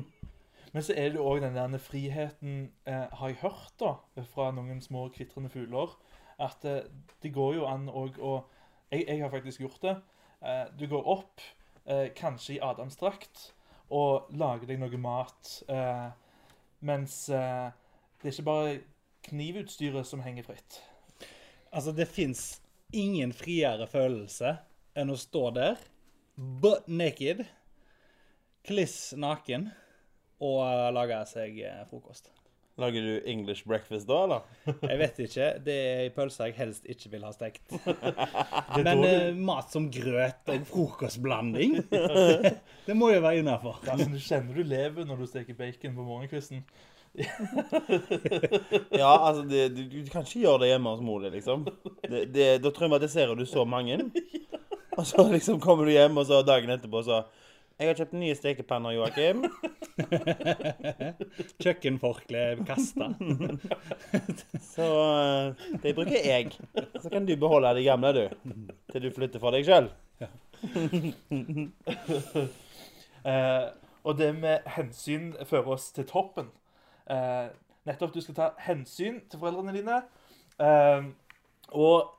Men 0.73 0.85
så 0.85 0.97
er 0.97 1.13
det 1.13 1.21
jo 1.21 1.27
òg 1.29 1.43
den 1.45 1.57
der 1.57 1.81
friheten, 1.81 2.71
eh, 2.89 3.05
har 3.13 3.33
jeg 3.33 3.43
hørt 3.45 3.77
da, 3.81 3.93
fra 4.33 4.49
noen 4.57 4.81
små 4.85 5.07
kvitrende 5.13 5.53
fugler, 5.53 5.93
at 6.41 6.65
eh, 6.65 6.89
det 7.23 7.35
går 7.37 7.59
jo 7.61 7.69
an 7.69 7.91
òg 7.93 8.17
å 8.21 8.39
jeg, 8.91 9.05
jeg 9.05 9.21
har 9.21 9.33
faktisk 9.33 9.61
gjort 9.67 9.83
det. 9.83 9.95
Eh, 10.43 10.65
du 10.79 10.87
går 10.87 11.09
opp, 11.09 11.41
eh, 11.85 12.09
kanskje 12.15 12.57
i 12.57 12.61
adamsdrakt, 12.61 13.53
og 13.91 14.29
lager 14.37 14.67
deg 14.67 14.81
noe 14.81 14.99
mat. 15.01 15.63
Eh, 15.69 16.11
mens 16.81 17.27
det 17.27 17.41
er 17.41 18.33
ikke 18.33 18.47
bare 18.47 18.77
knivutstyret 19.27 20.07
som 20.07 20.21
henger 20.21 20.45
fritt. 20.47 20.81
Altså, 21.73 21.93
det 21.93 22.09
fins 22.09 22.61
ingen 22.93 23.33
friere 23.35 23.89
følelse 23.91 24.59
enn 24.97 25.11
å 25.11 25.19
stå 25.19 25.51
der, 25.57 25.81
butt 26.37 26.87
naked, 26.89 27.47
kliss 28.67 29.15
naken, 29.17 29.71
og 30.41 30.93
lage 30.93 31.23
seg 31.33 31.63
frokost. 31.89 32.36
Lager 32.77 33.01
du 33.01 33.23
English 33.25 33.65
breakfast 33.65 34.09
da, 34.09 34.17
eller? 34.25 34.41
Jeg 34.91 34.99
vet 35.01 35.21
ikke. 35.25 35.47
Det 35.65 35.77
er 35.77 36.01
ei 36.05 36.11
pølse 36.13 36.49
jeg 36.51 36.57
helst 36.59 36.89
ikke 36.93 37.15
vil 37.15 37.23
ha 37.25 37.31
stekt. 37.33 37.73
Men 38.77 39.01
eh, 39.01 39.31
mat 39.33 39.73
som 39.73 39.87
grøt 39.93 40.53
og 40.53 40.67
frokostblanding, 40.69 41.79
det 42.89 42.97
må 42.99 43.15
jo 43.15 43.23
være 43.25 43.41
innafor. 43.41 43.81
du, 43.81 43.89
altså, 43.95 44.11
du 44.13 44.21
kjenner 44.21 44.61
du 44.61 44.69
lever 44.69 45.09
når 45.09 45.23
du 45.23 45.31
steker 45.31 45.57
bacon 45.57 45.97
på 45.97 46.05
morgenkvisten. 46.05 46.61
Ja, 48.93 49.15
altså, 49.25 49.47
det, 49.49 49.71
du, 49.73 49.83
du 49.89 50.13
kan 50.13 50.29
ikke 50.29 50.45
gjøre 50.45 50.67
det 50.67 50.71
hjemme 50.75 50.93
hos 50.93 51.05
mor 51.09 51.25
di, 51.25 51.33
liksom. 51.33 51.65
Det, 52.05 52.27
det, 52.35 52.51
da 52.61 52.75
traumatiserer 52.77 53.33
du 53.39 53.47
så 53.49 53.65
mange. 53.65 54.03
Og 54.97 55.05
så 55.09 55.25
liksom 55.33 55.65
kommer 55.65 55.89
du 55.89 55.97
hjem, 55.97 56.21
og 56.21 56.29
så 56.29 56.45
dagen 56.45 56.77
etterpå 56.77 57.01
så 57.09 57.25
Jeg 57.77 57.91
har 57.91 57.99
kjøpt 57.99 58.15
nye 58.17 58.33
stekepanner, 58.33 58.95
Joakim. 58.97 59.43
Kjøkkenforkle 61.63 62.45
kasta. 62.65 63.11
Så 64.73 64.87
eh, 65.03 65.67
de 65.83 65.93
bruker 65.99 66.17
jeg. 66.17 66.55
Så 67.03 67.11
kan 67.13 67.29
du 67.29 67.35
beholde 67.37 67.75
de 67.77 67.85
gamle, 67.85 68.13
du. 68.17 68.55
Til 68.93 69.05
du 69.05 69.11
flytter 69.13 69.43
for 69.43 69.53
deg 69.53 69.69
sjøl. 69.69 69.91
Eh, 73.27 73.65
og 74.07 74.19
det 74.21 74.29
med 74.39 74.69
hensyn 74.71 75.33
fører 75.51 75.73
oss 75.75 75.89
til 75.91 76.05
toppen. 76.07 76.53
Eh, 77.11 77.49
nettopp 77.91 78.13
du 78.15 78.21
skal 78.23 78.37
ta 78.37 78.45
hensyn 78.63 79.17
til 79.27 79.41
foreldrene 79.43 79.75
dine. 79.75 79.97
Eh, 80.63 81.09
og 81.75 82.15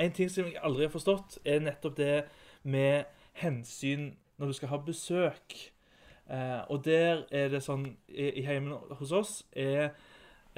en 0.00 0.14
ting 0.16 0.32
som 0.32 0.48
jeg 0.48 0.56
aldri 0.64 0.86
har 0.86 0.94
forstått, 0.94 1.36
er 1.44 1.60
nettopp 1.60 1.98
det 2.00 2.14
med 2.64 3.04
hensyn 3.42 4.10
når 4.38 4.46
du 4.46 4.52
skal 4.58 4.68
ha 4.72 4.78
besøk. 4.84 5.56
Eh, 6.30 6.60
og 6.70 6.84
der 6.84 7.22
er 7.30 7.48
det 7.52 7.62
sånn 7.62 7.86
I, 8.08 8.30
i 8.40 8.42
heimen 8.42 8.74
hos 8.98 9.12
oss 9.14 9.34
er, 9.54 9.92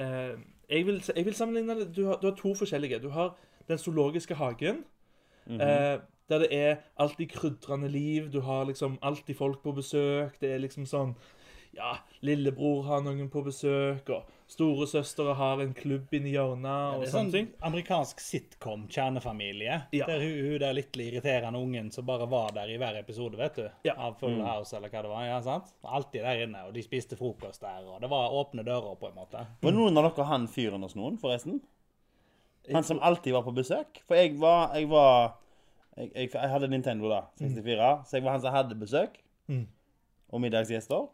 eh, 0.01 0.33
jeg, 0.69 0.85
vil, 0.87 0.97
jeg 1.15 1.25
vil 1.27 1.35
sammenligne 1.37 1.75
det 1.77 1.91
du 1.95 2.07
har, 2.07 2.17
du 2.21 2.29
har 2.31 2.37
to 2.39 2.55
forskjellige. 2.57 3.01
Du 3.03 3.11
har 3.13 3.35
den 3.69 3.77
zoologiske 3.77 4.35
hagen. 4.39 4.83
eh, 5.61 5.99
der 6.29 6.39
det 6.39 6.49
er 6.53 6.75
alltid 6.97 7.29
krydrende 7.29 7.87
liv. 7.89 8.31
Du 8.31 8.41
har 8.41 8.65
liksom 8.65 8.99
alltid 9.01 9.35
folk 9.35 9.63
på 9.63 9.71
besøk. 9.71 10.35
Det 10.41 10.51
er 10.53 10.61
liksom 10.61 10.85
sånn 10.85 11.15
Ja, 11.77 11.91
lillebror 12.25 12.83
har 12.87 13.01
noen 13.05 13.27
på 13.29 13.43
besøk, 13.45 14.09
og 14.09 14.25
storesøstre 14.49 15.35
har 15.37 15.61
en 15.61 15.73
klubb 15.77 16.09
inni 16.17 16.31
hjørnet, 16.33 16.95
og 16.95 17.03
Det 17.03 17.07
er 17.07 17.11
sånne 17.13 17.29
sånn 17.29 17.31
ting. 17.35 17.49
amerikansk 17.61 18.19
sitcom, 18.19 18.87
kjernefamilie. 18.89 19.75
Ja. 19.93 20.07
Der 20.09 20.19
hun, 20.23 20.33
hun 20.47 20.55
der 20.63 20.73
litt 20.73 20.97
irriterende 20.97 21.59
ungen 21.61 21.91
som 21.93 22.07
bare 22.09 22.25
var 22.31 22.49
der 22.57 22.71
i 22.73 22.77
hver 22.81 22.97
episode, 22.99 23.37
vet 23.37 23.55
du. 23.61 23.67
Ja. 23.85 23.93
Av 23.97 24.17
Full 24.19 24.41
House, 24.41 24.73
eller 24.75 24.89
hva 24.89 25.03
det 25.05 25.11
var. 25.13 25.25
ja, 25.29 25.37
sant? 25.45 25.69
Alltid 25.85 26.25
der 26.25 26.41
inne, 26.47 26.63
og 26.67 26.73
de 26.73 26.81
spiste 26.83 27.15
frokost 27.19 27.61
der, 27.61 27.85
og 27.85 28.01
det 28.01 28.09
var 28.09 28.33
åpne 28.33 28.65
dører, 28.65 28.95
på 28.99 29.11
en 29.11 29.15
måte. 29.21 29.45
Var 29.61 29.71
noen 29.77 29.97
av 30.01 30.09
dere 30.09 30.25
han 30.25 30.47
fyren 30.47 30.81
hos 30.81 30.95
noen, 30.97 31.19
forresten? 31.21 31.61
Han 32.73 32.83
som 32.83 32.99
alltid 33.01 33.33
var 33.33 33.45
på 33.45 33.53
besøk? 33.55 34.01
For 34.07 34.15
jeg 34.17 34.35
var 34.41 34.73
Jeg, 34.75 34.89
var, 34.89 35.37
jeg, 35.97 36.11
jeg, 36.15 36.33
jeg 36.33 36.49
hadde 36.49 36.67
Nintendo, 36.73 37.09
da. 37.09 37.21
64. 37.39 37.93
Så 38.09 38.17
jeg 38.17 38.23
var 38.25 38.31
han 38.35 38.41
som 38.41 38.53
hadde 38.53 38.75
besøk. 38.75 39.21
Mm. 39.47 39.67
Og 40.33 40.41
middagsgjester. 40.41 41.07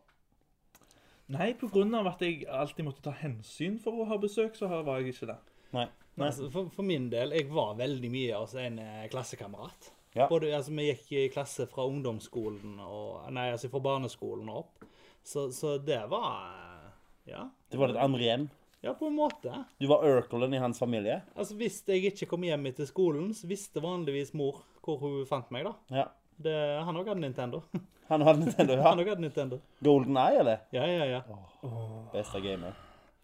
Nei, 1.34 1.54
på 1.58 1.70
grunn 1.74 1.96
av 1.98 2.08
at 2.12 2.22
jeg 2.22 2.44
alltid 2.46 2.86
måtte 2.86 3.02
ta 3.08 3.14
hensyn 3.18 3.80
for 3.82 4.04
å 4.04 4.08
ha 4.12 4.18
besøk, 4.22 4.54
så 4.58 4.70
var 4.70 5.02
jeg 5.02 5.16
ikke 5.16 5.32
det. 5.32 5.38
Nei. 5.74 5.88
Nei. 6.16 6.28
Altså, 6.30 6.48
for, 6.54 6.70
for 6.72 6.88
min 6.88 7.10
del, 7.12 7.34
jeg 7.36 7.50
var 7.52 7.74
veldig 7.80 8.12
mye 8.14 8.38
hos 8.40 8.54
en 8.62 8.78
eh, 8.80 9.08
klassekamerat. 9.12 9.90
Ja. 10.16 10.30
Både, 10.32 10.52
altså, 10.56 10.72
vi 10.78 10.86
gikk 10.88 11.10
i 11.12 11.24
klasse 11.34 11.66
fra 11.68 11.84
ungdomsskolen 11.90 12.78
og 12.86 13.26
Nei, 13.36 13.50
altså 13.52 13.68
fra 13.74 13.82
barneskolen 13.84 14.52
og 14.54 14.62
opp. 14.62 14.86
Så, 15.26 15.50
så 15.52 15.76
det 15.82 16.04
var 16.12 16.46
eh, 16.54 16.94
Ja. 17.34 17.48
Det 17.72 17.82
var 17.82 17.92
litt 17.92 18.00
andre 18.00 18.24
hjem. 18.24 18.46
Ja, 18.86 18.94
på 18.94 19.10
en 19.10 19.18
måte. 19.18 19.64
Du 19.82 19.88
var 19.90 20.06
Urkelen 20.06 20.54
i 20.54 20.62
hans 20.62 20.80
familie. 20.80 21.24
Altså, 21.34 21.58
Hvis 21.58 21.82
jeg 21.90 22.06
ikke 22.12 22.30
kom 22.30 22.46
hjem 22.46 22.70
etter 22.70 22.86
skolen, 22.86 23.32
så 23.34 23.50
visste 23.50 23.82
vanligvis 23.82 24.36
mor 24.38 24.62
hvor 24.86 25.02
hun 25.02 25.24
fant 25.26 25.50
meg. 25.52 25.66
da. 25.66 25.74
Ja. 26.04 26.06
Det, 26.38 26.56
han 26.84 26.98
òg 27.00 27.12
hadde 27.12 27.24
Nintendo. 27.24 27.64
Han 28.06 28.22
hadde 28.22 28.44
Nintendo, 28.44 28.76
Han 28.86 29.00
ja. 29.00 29.04
òg 29.04 29.08
hadde 29.10 29.24
Nintendo. 29.24 29.58
Golden 29.82 30.18
Eye, 30.22 30.42
eller? 30.44 30.66
Ja, 30.76 30.84
ja, 30.86 31.06
ja. 31.10 31.22
Beste 32.14 32.38
gamer. 32.44 32.76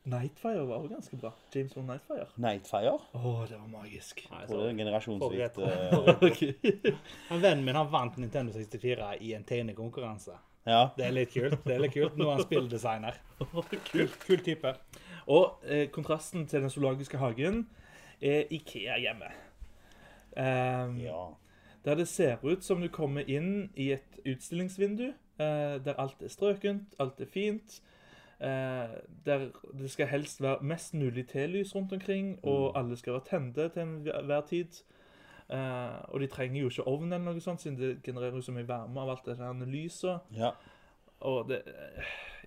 Nightfire 0.03 0.63
var 0.65 0.75
også 0.75 0.89
ganske 0.95 1.17
bra. 1.21 1.29
James 1.53 1.73
Bond 1.73 1.87
Nightfire. 1.91 2.25
Nightfire. 2.41 2.93
Å, 3.13 3.33
det 3.45 3.59
var 3.59 3.67
magisk. 3.69 4.23
Nei, 4.31 4.39
Tror 4.47 4.63
det 4.63 4.63
er 4.63 4.71
en 4.71 4.79
generasjonsvikt. 4.81 5.59
Eh, 5.61 6.95
Han 7.29 7.41
Vennen 7.45 7.61
min 7.67 7.77
han 7.77 7.91
vant 7.93 8.17
Nintendo 8.17 8.55
64 8.55 9.11
i 9.21 9.35
en 9.37 9.45
tegnekonkurranse. 9.45 10.39
Ja. 10.65 10.87
Det 10.97 11.05
er 11.05 11.13
litt 11.13 11.35
kult. 11.35 11.59
det 11.67 11.75
er 11.75 11.83
litt 11.85 11.93
kult. 11.93 12.17
Nå 12.17 12.31
er 12.31 12.39
han 12.39 12.43
spilldesigner. 12.47 13.21
Kul, 13.91 14.09
kul 14.25 14.41
type. 14.45 14.73
Og 15.29 15.61
eh, 15.69 15.85
kontrasten 15.93 16.49
til 16.49 16.65
den 16.65 16.73
zoologiske 16.73 17.21
hagen 17.21 17.67
er 18.17 18.49
Ikea 18.53 18.97
hjemme. 19.01 19.29
Um, 20.33 20.97
ja. 21.01 21.21
Der 21.85 21.95
det 21.95 22.07
ser 22.07 22.37
ut 22.43 22.63
som 22.63 22.81
du 22.81 22.87
kommer 22.87 23.21
inn 23.27 23.69
i 23.75 23.91
et 23.91 24.19
utstillingsvindu, 24.25 25.07
eh, 25.39 25.77
der 25.85 25.97
alt 25.97 26.21
er 26.21 26.29
strøkent, 26.29 26.93
alt 26.99 27.21
er 27.21 27.25
fint. 27.25 27.81
Eh, 28.41 28.89
der 29.25 29.47
det 29.77 29.89
skal 29.91 30.07
helst 30.07 30.41
være 30.41 30.61
mest 30.61 30.93
mulig 30.93 31.27
telys 31.27 31.75
rundt 31.75 31.93
omkring, 31.93 32.39
og 32.43 32.77
alle 32.77 32.97
skal 32.97 33.13
være 33.13 33.25
tente 33.29 33.69
til 33.69 33.81
enhver 33.81 34.41
tid. 34.49 34.83
Eh, 35.49 35.97
og 36.13 36.19
de 36.19 36.27
trenger 36.27 36.61
jo 36.61 36.69
ikke 36.69 36.87
ovn 36.87 37.13
eller 37.13 37.25
noe 37.33 37.41
sånt, 37.43 37.61
siden 37.61 37.77
det 37.79 38.03
genererer 38.03 38.35
jo 38.35 38.41
så 38.45 38.53
mye 38.55 38.67
varme 38.67 39.01
av 39.01 39.09
alt 39.09 39.25
det 39.25 39.37
der 39.37 39.65
lyset. 39.65 40.19
ja. 40.37 40.51
Og 41.19 41.49
det 41.49 41.61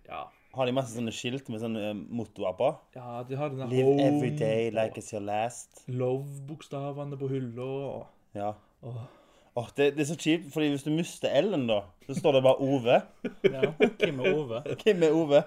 Ja. 0.08 0.24
Har 0.54 0.66
de 0.66 0.72
masse 0.72 0.94
sånne 0.94 1.12
skilt 1.12 1.48
med 1.48 1.60
sånne 1.60 1.94
mottoer 1.94 2.52
på? 2.58 2.76
ja 2.94 3.22
de 3.22 3.36
har 3.36 3.48
denne 3.48 3.68
Live 3.70 3.84
home 3.84 4.02
every 4.02 4.30
day 4.36 4.70
like 4.70 4.98
it's 5.00 5.12
your 5.12 5.22
last. 5.22 5.84
Love-bokstavene 5.88 7.16
på 7.18 7.28
hylla. 7.28 7.62
og 7.62 8.06
Ja. 8.34 8.52
Åh. 8.82 9.23
Åh, 9.56 9.68
det, 9.76 9.90
det 9.94 10.00
er 10.02 10.08
så 10.08 10.16
kjipt, 10.18 10.48
fordi 10.52 10.68
hvis 10.72 10.82
du 10.82 10.90
mister 10.90 11.30
L-en, 11.40 11.66
da, 11.68 11.80
så 12.08 12.14
står 12.18 12.32
det 12.38 12.42
bare 12.42 12.60
Ove. 12.60 12.96
Ja. 13.54 13.68
Kim 14.00 14.20
er 14.24 14.34
Ove. 14.34 14.62
Hvem 14.82 15.02
er 15.06 15.14
Ove? 15.14 15.42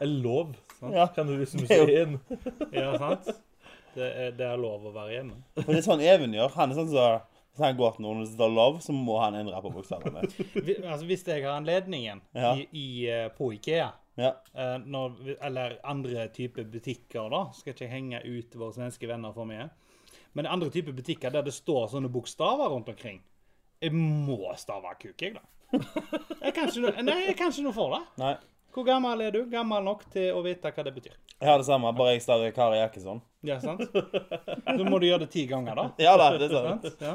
Eller 0.00 0.22
lov, 0.24 0.54
Ja. 0.82 1.06
kan 1.14 1.26
du 1.26 1.36
liksom 1.42 1.62
er 1.62 1.66
ser 1.70 1.92
en. 2.02 2.16
Ja, 2.74 2.96
sant? 2.98 3.30
Det 3.94 4.08
er, 4.10 4.32
det 4.34 4.46
er 4.48 4.58
lov 4.58 4.88
å 4.88 4.92
være 4.96 5.12
hjemme. 5.14 5.36
For 5.60 5.70
det 5.70 5.78
er 5.78 5.86
sånn 5.86 6.02
Even 6.02 6.34
gjør. 6.34 6.50
Han 6.56 6.72
er 6.74 6.80
sånn 6.80 6.90
så 6.90 7.04
Hvis 7.54 7.62
han 7.62 7.76
går 7.78 7.92
til 7.94 8.02
noen 8.02 8.22
og 8.24 8.26
står 8.32 8.50
'love', 8.50 8.80
så 8.82 8.90
må 8.92 9.20
han 9.22 9.36
endre 9.38 9.60
på 9.62 9.70
bokstavene. 9.70 10.24
Vi- 10.66 10.80
Altså, 10.82 11.06
hvis 11.06 11.22
jeg 11.28 11.44
har 11.44 11.52
anledningen 11.60 12.20
Ja. 12.34 12.56
i, 12.58 12.66
i, 12.72 13.06
eh, 13.06 13.28
på 13.30 13.52
Ikea, 13.54 13.92
Ja. 14.18 14.32
eh, 14.58 14.78
når, 14.84 15.36
eller 15.40 15.76
andre 15.84 16.26
typer 16.34 16.64
butikker, 16.64 17.30
da, 17.30 17.44
skal 17.54 17.72
ikke 17.72 17.88
henge 17.88 18.20
ut 18.26 18.56
våre 18.58 18.72
svenske 18.74 19.06
venner 19.06 19.32
for 19.32 19.44
mye, 19.44 19.70
men 20.34 20.46
andre 20.46 20.70
typer 20.70 20.92
butikker 20.92 21.30
der 21.30 21.42
det 21.42 21.54
står 21.54 21.86
sånne 21.94 22.10
bokstaver 22.10 22.68
rundt 22.74 22.88
omkring, 22.88 23.20
jeg 23.84 23.92
må 23.94 24.38
stave 24.60 24.94
kuk, 25.02 25.14
jeg, 25.22 25.36
da. 25.36 25.44
Jeg 26.42 26.54
kan 26.54 26.68
ikke 26.70 26.82
noe, 26.84 27.02
nei, 27.06 27.20
jeg 27.28 27.36
kan 27.38 27.50
ikke 27.52 27.64
noe 27.68 27.76
for 27.76 27.94
det. 27.96 28.02
Nei. 28.22 28.34
Hvor 28.74 28.84
gammel 28.88 29.20
er 29.22 29.30
du? 29.34 29.44
Gammel 29.52 29.84
nok 29.86 30.00
til 30.10 30.32
å 30.34 30.40
vite 30.42 30.70
hva 30.74 30.82
det 30.86 30.92
betyr. 30.96 31.14
Jeg 31.40 31.46
har 31.46 31.60
det 31.60 31.66
samme, 31.68 31.92
bare 31.94 32.16
jeg 32.16 32.22
staver 32.24 32.50
Kari 32.56 32.80
Jakkesson. 32.80 33.20
Ja, 33.46 33.60
sant? 33.62 33.84
Så 33.86 34.82
må 34.88 34.98
du 34.98 35.06
gjøre 35.06 35.26
det 35.26 35.30
ti 35.34 35.44
ganger, 35.50 35.78
da. 35.78 35.84
Ja 36.02 36.16
da, 36.18 36.32
det 36.38 36.48
er 36.50 36.56
sant. 36.58 36.88
Sant? 36.88 37.04
Ja. 37.04 37.14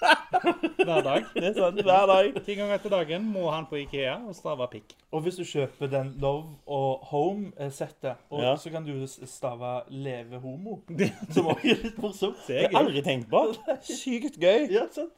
Hver 0.00 1.02
dag. 1.04 1.24
Det 1.34 1.44
er 1.50 1.54
sant, 1.56 1.80
Hver 1.84 2.06
dag. 2.08 2.36
Ti 2.46 2.54
ganger 2.56 2.80
til 2.80 2.92
dagen 2.94 3.26
må 3.32 3.46
han 3.52 3.66
på 3.68 3.76
Ikea 3.82 4.14
og 4.28 4.36
stave 4.36 4.66
pikk. 4.72 4.94
Og 5.12 5.24
hvis 5.24 5.36
du 5.40 5.44
kjøper 5.44 5.90
den 5.92 6.14
Love 6.22 6.54
og 6.66 7.04
Home-settet, 7.10 8.16
og 8.32 8.42
Ja. 8.44 8.54
så 8.56 8.70
kan 8.72 8.84
du 8.86 9.06
stave 9.06 9.72
'Leve 9.90 10.40
homo', 10.40 10.80
som 11.34 11.46
også 11.52 11.68
er 11.68 11.82
litt 11.84 11.98
morsomt. 12.00 12.36
Det 12.46 12.56
Det 12.56 12.56
er 12.56 12.60
har 12.60 12.68
jeg 12.68 12.72
gøy. 12.72 12.80
aldri 12.80 13.02
tenkt 13.02 13.28
på. 13.30 13.42
Sykt 14.00 14.40
gøy. 14.40 14.68
Ja, 14.72 14.86
sant? 14.90 15.12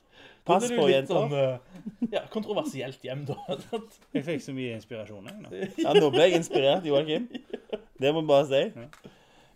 Pass 0.49 0.67
på, 0.67 0.89
jenter. 0.91 1.15
Sånn, 1.15 1.35
eh, 1.39 2.11
ja, 2.17 2.25
kontroversielt 2.33 3.05
hjem, 3.07 3.25
da. 3.29 3.37
Jeg 4.17 4.27
fikk 4.27 4.43
så 4.43 4.55
mye 4.57 4.77
inspirasjon. 4.79 5.29
Jeg, 5.31 5.39
nå. 5.45 5.67
Ja, 5.85 5.95
nå 5.95 6.09
ble 6.11 6.27
jeg 6.27 6.41
inspirert, 6.41 6.87
Joakim. 6.87 7.29
Det 8.03 8.11
må 8.11 8.25
jeg 8.25 8.31
bare 8.31 8.49
si. 8.51 9.11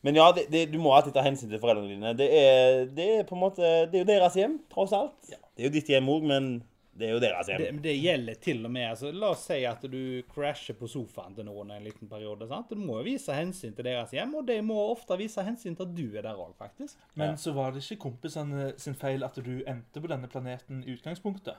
Men 0.06 0.18
ja, 0.20 0.28
det, 0.36 0.46
det, 0.52 0.62
du 0.70 0.78
må 0.78 0.92
alltid 0.94 1.16
ta 1.16 1.24
hensyn 1.26 1.50
til 1.50 1.58
foreldrene 1.62 1.96
dine. 1.96 2.12
Det 2.18 2.28
er, 2.38 2.84
det 2.94 3.08
er 3.16 3.26
på 3.26 3.34
en 3.34 3.42
måte 3.42 3.66
Det 3.90 3.98
er 3.98 4.04
jo 4.04 4.08
deres 4.12 4.38
hjem, 4.38 4.60
tross 4.70 4.94
alt. 4.94 5.16
Det 5.26 5.64
er 5.64 5.66
jo 5.66 5.74
ditt 5.74 5.90
hjem 5.90 6.10
òg, 6.12 6.26
men 6.30 6.50
det 6.98 7.08
er 7.08 7.12
jo 7.14 7.20
deres 7.20 7.46
hjem. 7.50 7.58
Det, 7.62 7.82
det 7.82 7.94
gjelder 8.02 8.34
til 8.40 8.64
og 8.64 8.70
med 8.72 8.86
altså, 8.90 9.10
La 9.12 9.30
oss 9.34 9.44
si 9.46 9.58
at 9.68 9.82
du 9.92 10.22
crasher 10.32 10.74
på 10.78 10.88
sofaen 10.88 11.34
til 11.36 11.44
noen 11.44 11.70
en 11.70 11.84
liten 11.84 12.08
periode. 12.08 12.48
sant? 12.48 12.68
Du 12.70 12.76
må 12.80 12.98
jo 13.00 13.04
vise 13.04 13.32
hensyn 13.36 13.74
til 13.76 13.84
deres 13.84 14.10
hjem, 14.16 14.34
og 14.34 14.46
de 14.46 14.60
må 14.62 14.76
ofte 14.92 15.16
vise 15.20 15.44
hensyn 15.44 15.76
til 15.76 15.82
at 15.88 15.94
du 15.94 16.16
er 16.16 16.22
der 16.22 16.34
òg, 16.40 16.54
faktisk. 16.56 16.96
Men 17.14 17.30
Ja. 17.30 17.36
så 17.36 17.52
var 17.54 17.72
det 17.72 17.82
ikke 17.84 18.00
kompisene 18.08 18.72
sin 18.78 18.94
feil 18.94 19.22
at 19.24 19.34
du 19.36 19.62
endte 19.66 20.00
på 20.00 20.08
denne 20.08 20.28
planeten 20.28 20.82
i 20.86 20.94
utgangspunktet. 20.96 21.56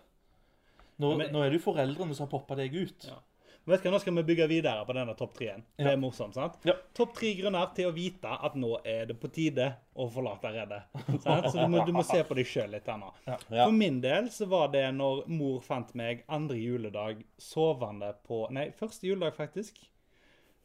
Nå, 1.00 1.12
Ja, 1.12 1.18
men- 1.18 1.32
nå 1.32 1.44
er 1.46 1.50
det 1.52 1.60
jo 1.62 1.72
foreldrene 1.72 2.16
som 2.16 2.26
har 2.28 2.32
poppa 2.40 2.56
deg 2.56 2.74
ut. 2.74 3.06
Ja. 3.08 3.20
Vet 3.68 3.84
du 3.84 3.90
hva, 3.90 3.98
Nå 3.98 4.00
skal 4.00 4.16
vi 4.16 4.24
bygge 4.30 4.46
videre 4.48 4.86
på 4.88 4.94
denne 4.96 5.14
topp 5.20 5.34
treen. 5.36 5.64
Det 5.76 5.84
Ja. 5.84 5.92
er 5.92 5.98
morsomt, 6.00 6.34
sant? 6.34 6.54
Ja. 6.64 6.74
Topp 6.96 7.14
tre 7.18 7.34
grunner 7.36 7.74
til 7.76 7.90
å 7.90 7.94
vite 7.94 8.32
at 8.32 8.56
nå 8.56 8.80
er 8.86 9.06
det 9.10 9.18
på 9.20 9.28
tide 9.28 9.76
å 9.96 10.08
forlate 10.12 10.54
redet. 10.54 10.84
sant? 11.22 11.50
Så 11.52 11.58
du 11.60 11.68
må, 11.68 11.86
du 11.86 11.92
må 11.92 12.04
se 12.08 12.24
på 12.24 12.38
deg 12.38 12.48
sjøl 12.48 12.72
litt 12.72 12.88
her 12.88 12.98
nå. 13.02 13.12
Ja. 13.28 13.38
For 13.66 13.76
min 13.76 14.00
del 14.02 14.30
så 14.32 14.48
var 14.48 14.72
det 14.72 14.86
når 14.96 15.28
mor 15.28 15.60
fant 15.62 15.94
meg 16.00 16.24
andre 16.30 16.56
juledag 16.56 17.24
sovende 17.38 18.14
på 18.24 18.46
Nei, 18.56 18.70
første 18.72 19.10
juledag, 19.10 19.36
faktisk. 19.36 19.78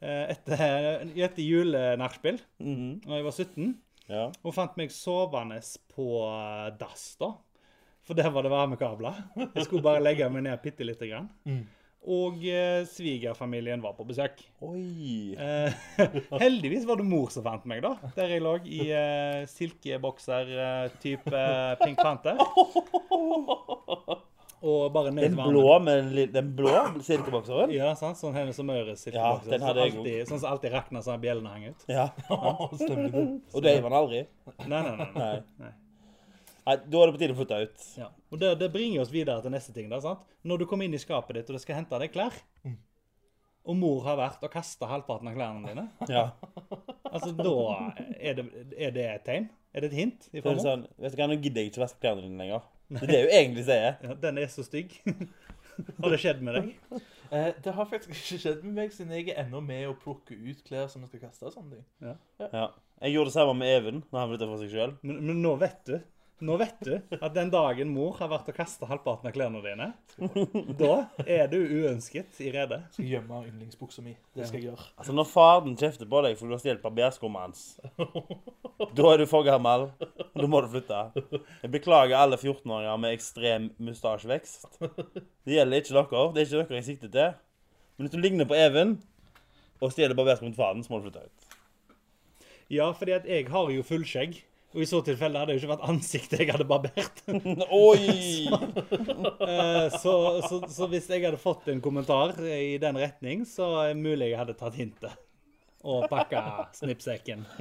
Eh, 0.01 0.31
Etter, 0.31 1.03
etter 1.15 1.43
julenachspiel, 1.43 2.37
da 2.37 2.65
mm 2.65 2.75
-hmm. 2.75 3.15
jeg 3.15 3.23
var 3.23 3.31
17. 3.31 3.77
Ja. 4.07 4.31
Hun 4.43 4.51
fant 4.53 4.77
meg 4.77 4.91
sovende 4.91 5.61
på 5.93 6.07
eh, 6.27 6.77
dass, 6.77 7.15
da. 7.19 7.33
For 8.03 8.13
der 8.13 8.29
var 8.29 8.43
det 8.43 8.51
varmekabler. 8.51 9.23
Jeg 9.55 9.63
skulle 9.65 9.83
bare 9.83 10.03
legge 10.03 10.29
meg 10.29 10.43
ned 10.43 10.61
bitte 10.61 10.83
lite 10.83 11.07
grann. 11.07 11.29
Og 12.03 12.41
eh, 12.51 12.81
svigerfamilien 12.89 13.79
var 13.83 13.93
på 13.95 14.03
besøk. 14.09 14.41
Oi. 14.67 15.35
Eh, 15.39 15.71
heldigvis 16.43 16.83
var 16.89 16.99
det 16.99 17.05
mor 17.07 17.29
som 17.31 17.45
fant 17.45 17.63
meg, 17.69 17.79
da. 17.85 17.93
Der 18.17 18.33
jeg 18.35 18.43
lå 18.43 18.57
i 18.67 18.81
eh, 18.91 19.45
silkebokser 19.47 20.51
eh, 20.51 20.83
eh, 20.91 21.77
Pink 21.79 22.01
Panther. 22.03 22.35
Og 24.63 24.93
bare 24.95 25.11
ned 25.11 25.25
Den 25.25 25.35
blå 25.35 25.73
med 25.83 26.05
li- 26.15 26.29
den 26.31 26.53
blå 26.55 26.71
silkebokseren? 27.03 27.71
Ja, 27.75 27.89
sant? 27.99 28.15
Sånn 28.15 28.31
Hennes 28.37 28.59
og 28.63 28.67
Møres 28.69 29.01
Ja, 29.09 29.11
silkebokser. 29.11 29.51
den 29.51 29.65
hadde 29.67 29.83
jeg 29.87 29.95
alltid- 29.97 30.27
Sånn 30.29 30.39
som 30.39 30.51
alltid 30.53 30.71
rakna 30.71 31.01
så 31.03 31.17
bjellene 31.19 31.51
hang 31.51 31.65
ut. 31.73 31.83
Ja. 31.91 32.05
Stemmer 32.79 33.09
det. 33.11 33.23
Og 33.51 33.63
det 33.65 33.73
var 33.83 33.89
han 33.91 33.99
aldri? 33.99 34.21
Nei, 34.63 34.81
nei, 34.81 34.95
nei. 35.01 35.09
nei. 35.17 35.33
Nei. 35.65 35.73
Nei. 36.67 36.75
Da 36.87 37.01
er 37.03 37.11
det 37.11 37.15
på 37.15 37.21
tide 37.21 37.35
å 37.35 37.39
flytte 37.39 37.59
ut. 37.67 37.85
Ja. 37.99 38.07
Og 38.33 38.39
det, 38.41 38.53
det 38.61 38.71
bringer 38.73 39.03
oss 39.03 39.11
videre 39.13 39.41
til 39.43 39.53
neste 39.53 39.73
ting. 39.75 39.89
da, 39.91 39.99
sant? 40.03 40.23
Når 40.47 40.63
du 40.63 40.65
kommer 40.69 40.85
inn 40.87 40.95
i 40.97 41.01
skapet 41.01 41.37
ditt 41.39 41.49
og 41.51 41.57
du 41.59 41.63
skal 41.63 41.79
hente 41.81 41.99
deg 42.01 42.11
klær, 42.13 42.35
og 43.63 43.77
mor 43.79 44.01
har 44.03 44.17
vært 44.19 44.41
og 44.43 44.51
kasta 44.51 44.89
halvparten 44.91 45.29
av 45.31 45.35
klærne 45.37 45.69
dine, 45.69 45.85
Ja. 46.11 46.25
altså 47.07 47.31
da 47.37 47.53
er 48.19 48.39
det, 48.41 48.45
er 48.75 48.91
det 48.95 49.05
et 49.13 49.23
tegn? 49.29 49.45
Er 49.73 49.85
det 49.85 49.91
et 49.93 49.97
hint? 50.01 50.25
Så 50.29 50.41
er 50.43 50.57
det 50.57 50.65
sånn, 50.65 50.83
vet 51.01 51.15
du 51.15 51.21
hva, 51.21 51.27
Nå 51.31 51.37
gidder 51.41 51.63
jeg 51.63 51.71
ikke 51.71 51.81
vaske 51.85 52.01
klærne 52.03 52.25
dine 52.25 52.43
lenger. 52.43 52.65
Det 52.93 53.05
er 53.07 53.11
det 53.13 53.21
hun 53.23 53.31
egentlig 53.39 53.63
sier. 53.69 53.95
Ja, 54.05 54.17
den 54.27 54.41
er 54.43 54.51
så 54.53 54.65
stygg. 54.67 54.97
Har 56.03 56.11
det 56.13 56.19
skjedd 56.21 56.43
med 56.45 56.53
deg? 56.59 56.99
Eh, 57.33 57.47
det 57.65 57.71
har 57.73 57.87
faktisk 57.89 58.11
ikke 58.13 58.37
skjedd 58.43 58.59
med 58.67 58.75
meg, 58.77 58.91
siden 58.93 59.15
jeg 59.15 59.31
er 59.31 59.39
ennå 59.41 59.57
med 59.65 59.87
å 59.89 59.95
plukke 59.97 60.35
ut 60.37 60.59
klær 60.67 60.85
som 60.91 61.01
jeg 61.01 61.09
skal 61.15 61.23
kaste. 61.23 61.47
og 61.49 61.55
sånne 61.55 61.79
ting. 61.79 62.11
Ja. 62.43 62.67
Jeg 63.01 63.15
gjorde 63.15 63.31
det 63.31 63.33
samme 63.39 63.55
med 63.57 63.71
Even 63.79 64.03
når 64.11 64.19
han 64.19 64.29
flytta 64.35 64.49
for 64.51 64.61
seg 64.61 64.69
sjøl. 64.75 64.93
Men, 65.01 65.23
men 65.31 65.39
nå 65.41 65.55
vet 65.63 65.79
du 65.89 65.95
Nå 66.43 66.57
vet 66.59 66.79
du 66.83 66.93
at 67.15 67.33
den 67.35 67.51
dagen 67.53 67.91
mor 67.93 68.17
har 68.17 68.27
vært 68.31 68.49
og 68.51 68.57
kasta 68.57 68.87
halvparten 68.89 69.29
av 69.29 69.35
klærne 69.35 69.61
dine, 69.63 69.85
da 70.79 70.93
er 71.23 71.47
du 71.51 71.55
uønsket 71.61 72.41
i 72.43 72.49
redet. 72.51 72.81
Skal 72.95 73.07
gjemme 73.13 73.39
yndlingsbuksa 73.47 74.03
mi. 74.03 74.17
Det 74.35 74.49
skal 74.49 74.59
jeg 74.59 74.67
gjøre. 74.73 74.87
Altså, 74.99 75.15
når 75.15 75.29
faren 75.31 75.77
kjefter 75.79 76.09
på 76.11 76.23
deg 76.25 76.35
for 76.39 76.51
du 76.51 76.57
har 76.57 76.63
stjålet 76.63 76.83
barberskummet 76.83 77.45
hans, 77.45 77.63
da 78.97 79.07
er 79.13 79.23
du 79.23 79.25
for 79.31 79.47
gammel. 79.47 79.87
Da 80.33 80.49
må 80.49 80.63
du 80.65 80.69
flytte. 80.73 81.01
Jeg 81.63 81.73
beklager 81.77 82.19
alle 82.19 82.39
14-åringer 82.41 82.99
med 83.05 83.15
ekstrem 83.15 83.71
mustasjevekst. 83.79 84.81
Det 84.83 85.55
gjelder 85.55 85.79
ikke 85.79 85.95
dere. 85.95 86.27
Det 86.35 86.43
er 86.43 86.49
ikke 86.49 86.63
dere 86.67 86.81
jeg 86.81 86.89
sikter 86.91 87.13
til. 87.13 87.35
Men 87.95 88.07
hvis 88.07 88.15
du 88.15 88.23
ligner 88.23 88.49
på 88.49 88.57
Even 88.57 88.97
og 89.79 89.91
stjeler 89.93 90.17
barberskummet 90.17 90.57
til 90.57 90.63
faren, 90.63 90.83
så 90.83 90.91
må 90.91 90.99
du 90.99 91.07
flytte 91.07 91.23
ut. 91.27 91.53
Ja, 92.71 92.89
fordi 92.91 93.15
at 93.15 93.29
jeg 93.29 93.47
har 93.53 93.71
jo 93.71 93.83
fullskjegg. 93.85 94.43
Og 94.73 94.81
i 94.81 94.87
så 94.89 95.03
tilfelle 95.05 95.37
hadde 95.37 95.53
det 95.53 95.59
jo 95.59 95.63
ikke 95.63 95.73
vært 95.75 95.89
ansiktet 95.91 96.41
jeg 96.41 96.49
hadde 96.49 96.65
barbert. 96.69 97.19
Oi! 97.69 98.47
så, 99.93 99.99
så, 100.01 100.13
så, 100.49 100.61
så 100.65 100.87
hvis 100.89 101.09
jeg 101.13 101.25
hadde 101.27 101.41
fått 101.41 101.69
en 101.69 101.83
kommentar 101.83 102.33
i 102.41 102.79
den 102.81 102.97
retning, 102.97 103.45
så 103.45 103.69
er 103.83 103.93
det 103.93 104.01
mulig 104.01 104.31
jeg 104.31 104.39
hadde 104.41 104.57
tatt 104.57 104.79
hintet. 104.79 105.19
Og 105.83 106.07
pakka 106.09 106.69
snippsekken. 106.79 107.45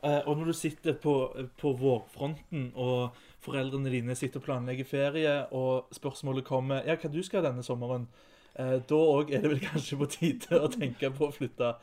Eh, 0.00 0.22
og 0.24 0.38
når 0.38 0.50
du 0.50 0.54
sitter 0.56 0.94
på, 0.96 1.12
på 1.60 1.70
vårfronten, 1.76 2.70
og 2.80 3.16
foreldrene 3.44 3.92
dine 3.92 4.14
sitter 4.16 4.40
og 4.40 4.46
planlegger 4.46 4.88
ferie, 4.88 5.34
og 5.52 5.92
spørsmålet 5.92 6.46
kommer 6.48 6.86
ja, 6.88 6.96
hva 6.96 7.10
du 7.12 7.18
skal 7.24 7.44
denne 7.44 7.62
sommeren, 7.64 8.06
eh, 8.56 8.78
da 8.80 9.00
òg 9.00 9.34
er 9.36 9.44
det 9.44 9.52
vel 9.52 9.60
kanskje 9.60 9.98
på 10.00 10.08
tide 10.16 10.60
å 10.64 10.70
tenke 10.72 11.12
på 11.12 11.28
å 11.28 11.34
flytte. 11.36 11.74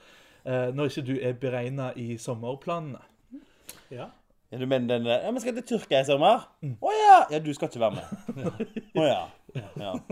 Eh, 0.43 0.71
når 0.73 0.89
ikke 0.89 1.05
du 1.11 1.13
er 1.21 1.37
beregna 1.37 1.91
i 1.93 2.17
sommerplanene. 2.21 3.03
Ja. 3.93 4.09
Ja, 4.51 4.57
du 4.57 4.65
mener 4.65 4.87
den 4.87 5.05
der 5.05 5.25
Ja, 5.25 5.31
men 5.31 5.41
skal 5.41 5.55
til 5.57 5.63
Tyrkia 5.67 5.99
i 6.01 6.05
sommer? 6.07 6.45
Å 6.63 6.91
ja! 6.95 7.25
Ja, 7.31 7.39
du 7.43 7.53
skal 7.55 7.67
ikke 7.67 7.79
være 7.83 7.95
med. 7.97 8.03
Å 9.01 9.03
ja. 9.03 9.23
ja. 9.75 9.93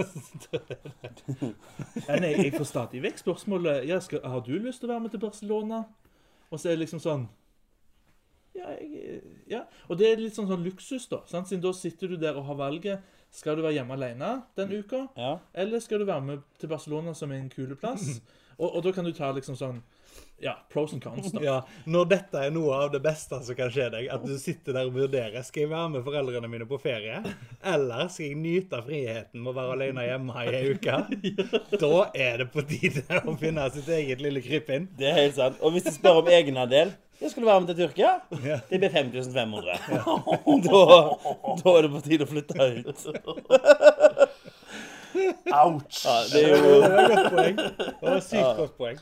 Ja, 2.07 2.13
nei, 2.19 2.31
jeg 2.33 2.53
får 2.57 2.67
stadig 2.67 3.03
vekk 3.05 3.17
spørsmålet 3.21 3.75
ja, 3.87 3.99
skal, 4.03 4.19
Har 4.27 4.41
du 4.43 4.51
lyst 4.57 4.79
til 4.83 4.89
å 4.89 4.93
være 4.95 5.03
med 5.05 5.11
til 5.15 5.23
Barcelona. 5.23 5.77
Og 6.51 6.59
så 6.59 6.65
er 6.69 6.73
det 6.75 6.83
liksom 6.85 7.01
sånn 7.03 7.23
ja, 8.55 8.71
jeg, 8.79 9.19
ja. 9.51 9.61
Og 9.91 9.97
det 9.99 10.07
er 10.07 10.21
litt 10.21 10.35
sånn, 10.35 10.47
sånn 10.47 10.63
luksus, 10.63 11.09
da. 11.11 11.19
Sant? 11.27 11.47
Siden 11.49 11.63
da 11.63 11.73
sitter 11.75 12.07
du 12.11 12.15
der 12.19 12.35
og 12.39 12.45
har 12.47 12.57
valget. 12.59 12.97
Skal 13.35 13.55
du 13.57 13.61
være 13.65 13.75
hjemme 13.75 13.93
alene 13.97 14.29
den 14.55 14.71
uka, 14.71 15.01
ja. 15.19 15.33
eller 15.59 15.79
skal 15.83 15.99
du 15.99 16.05
være 16.07 16.23
med 16.23 16.37
til 16.61 16.69
Barcelona, 16.71 17.11
som 17.17 17.33
er 17.35 17.39
en 17.41 17.51
kul 17.51 17.75
plass? 17.75 18.03
Og, 18.55 18.69
og 18.69 18.79
da 18.85 18.91
kan 18.95 19.03
du 19.03 19.11
ta 19.11 19.33
liksom 19.35 19.57
sånn 19.59 19.81
Ja, 20.37 20.65
pros 20.71 20.93
and 20.93 21.03
cons, 21.03 21.31
da. 21.31 21.43
ja. 21.49 21.55
Når 21.85 22.09
dette 22.11 22.41
er 22.47 22.51
noe 22.53 22.75
av 22.75 22.91
det 22.93 22.99
beste 23.03 23.39
som 23.43 23.57
kan 23.57 23.71
skje 23.71 23.87
deg, 23.93 24.09
at 24.11 24.25
du 24.25 24.35
sitter 24.39 24.75
der 24.75 24.89
og 24.89 24.97
vurderer 24.97 25.45
skal 25.47 25.63
jeg 25.63 25.71
være 25.71 25.93
med 25.95 26.03
foreldrene 26.05 26.49
mine 26.51 26.67
på 26.69 26.79
ferie, 26.81 27.21
eller 27.63 28.09
skal 28.11 28.27
jeg 28.27 28.41
nyte 28.41 28.81
friheten 28.85 29.41
med 29.41 29.53
å 29.53 29.55
være 29.55 29.77
alene 29.77 30.05
hjemme 30.09 30.43
i 30.43 30.51
ei 30.59 30.75
uke, 30.75 30.99
da 31.85 31.93
er 32.11 32.43
det 32.43 32.51
på 32.51 32.65
tide 32.67 33.23
å 33.23 33.37
finne 33.39 33.69
sitt 33.73 33.89
eget 33.95 34.23
lille 34.23 34.43
krypinn. 34.43 34.91
Det 34.99 35.09
er 35.11 35.19
helt 35.23 35.39
sant. 35.39 35.63
Og 35.63 35.75
hvis 35.75 35.87
de 35.87 35.95
spør 35.95 36.21
om 36.25 36.31
egenandel 36.31 36.93
jeg 37.21 37.31
skulle 37.31 37.45
du 37.45 37.51
være 37.51 37.59
med 37.61 37.67
til 37.69 37.77
Tyrkia? 37.77 38.09
Ja. 38.43 38.57
Det 38.69 38.79
blir 38.79 38.89
5500. 38.89 39.63
Da, 40.65 40.81
da 41.63 41.71
er 41.77 41.85
det 41.85 41.91
på 41.93 42.01
tide 42.03 42.25
å 42.25 42.29
flytte 42.29 42.65
ut. 42.75 43.05
Ouch! 45.55 45.99
Ja, 46.05 46.15
det 46.31 46.43
er 46.43 46.53
jo 46.55 46.75
Det 46.81 46.91
var 46.91 47.01
et 47.01 47.15
godt 47.15 47.33
poeng. 47.33 47.57
Det 47.57 48.05
var 48.05 48.15
et 48.17 48.27
sykt 48.29 48.61
godt 48.61 48.77
poeng. 48.77 49.01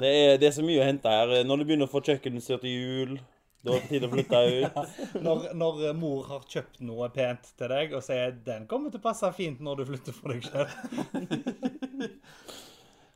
det 0.00 0.10
er, 0.16 0.40
det 0.42 0.48
er 0.50 0.56
så 0.56 0.64
mye 0.66 0.80
å 0.82 0.88
hente 0.88 1.12
her. 1.12 1.34
Når 1.48 1.62
du 1.62 1.64
begynner 1.68 1.88
å 1.88 1.92
få 1.92 2.02
kjøkkenutstyr 2.06 2.60
til 2.62 2.74
jul, 2.76 3.14
da 3.62 3.76
er 3.76 3.84
det 3.84 3.90
tid 3.92 4.06
å 4.06 4.10
flytte 4.10 4.38
ut. 4.50 4.78
Når, 5.26 5.44
når 5.54 5.82
mor 5.94 6.24
har 6.32 6.42
kjøpt 6.50 6.80
noe 6.82 7.06
pent 7.14 7.52
til 7.58 7.70
deg 7.70 7.92
og 7.94 8.02
sier 8.02 8.32
den 8.46 8.64
kommer 8.70 8.90
til 8.90 8.98
å 8.98 9.04
passe 9.04 9.28
fint 9.36 9.60
når 9.62 9.82
du 9.82 9.84
flytter 9.92 10.16
for 10.16 10.34
deg 10.34 10.42
sjøl. 10.48 10.66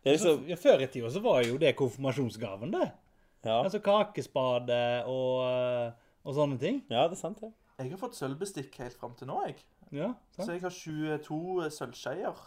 Liksom, 0.07 0.45
Ja, 0.47 0.55
før 0.55 0.85
i 0.85 0.87
tida 0.87 1.09
så 1.11 1.19
var 1.25 1.41
jo 1.43 1.57
det 1.59 1.73
konfirmasjonsgaven, 1.79 2.71
det. 2.77 2.91
ja. 3.43 3.57
Altså 3.59 3.81
kakespade 3.83 4.77
og, 5.11 5.41
eh, 5.49 5.89
og 6.23 6.37
sånne 6.37 6.59
ting. 6.63 6.79
ja, 6.91 7.09
det 7.11 7.17
er 7.19 7.23
sant, 7.25 7.41
det. 7.43 7.51
Jeg 7.83 7.91
har 7.91 7.99
fått 8.01 8.15
sølvbestikk 8.17 8.79
helt 8.85 8.95
fram 9.01 9.17
til 9.19 9.27
nå, 9.29 9.41
jeg. 9.49 9.59
Ja, 9.95 10.13
Så 10.39 10.53
jeg 10.53 10.61
har 10.61 10.71
22 10.71 11.71
sølvskeier. 11.71 12.45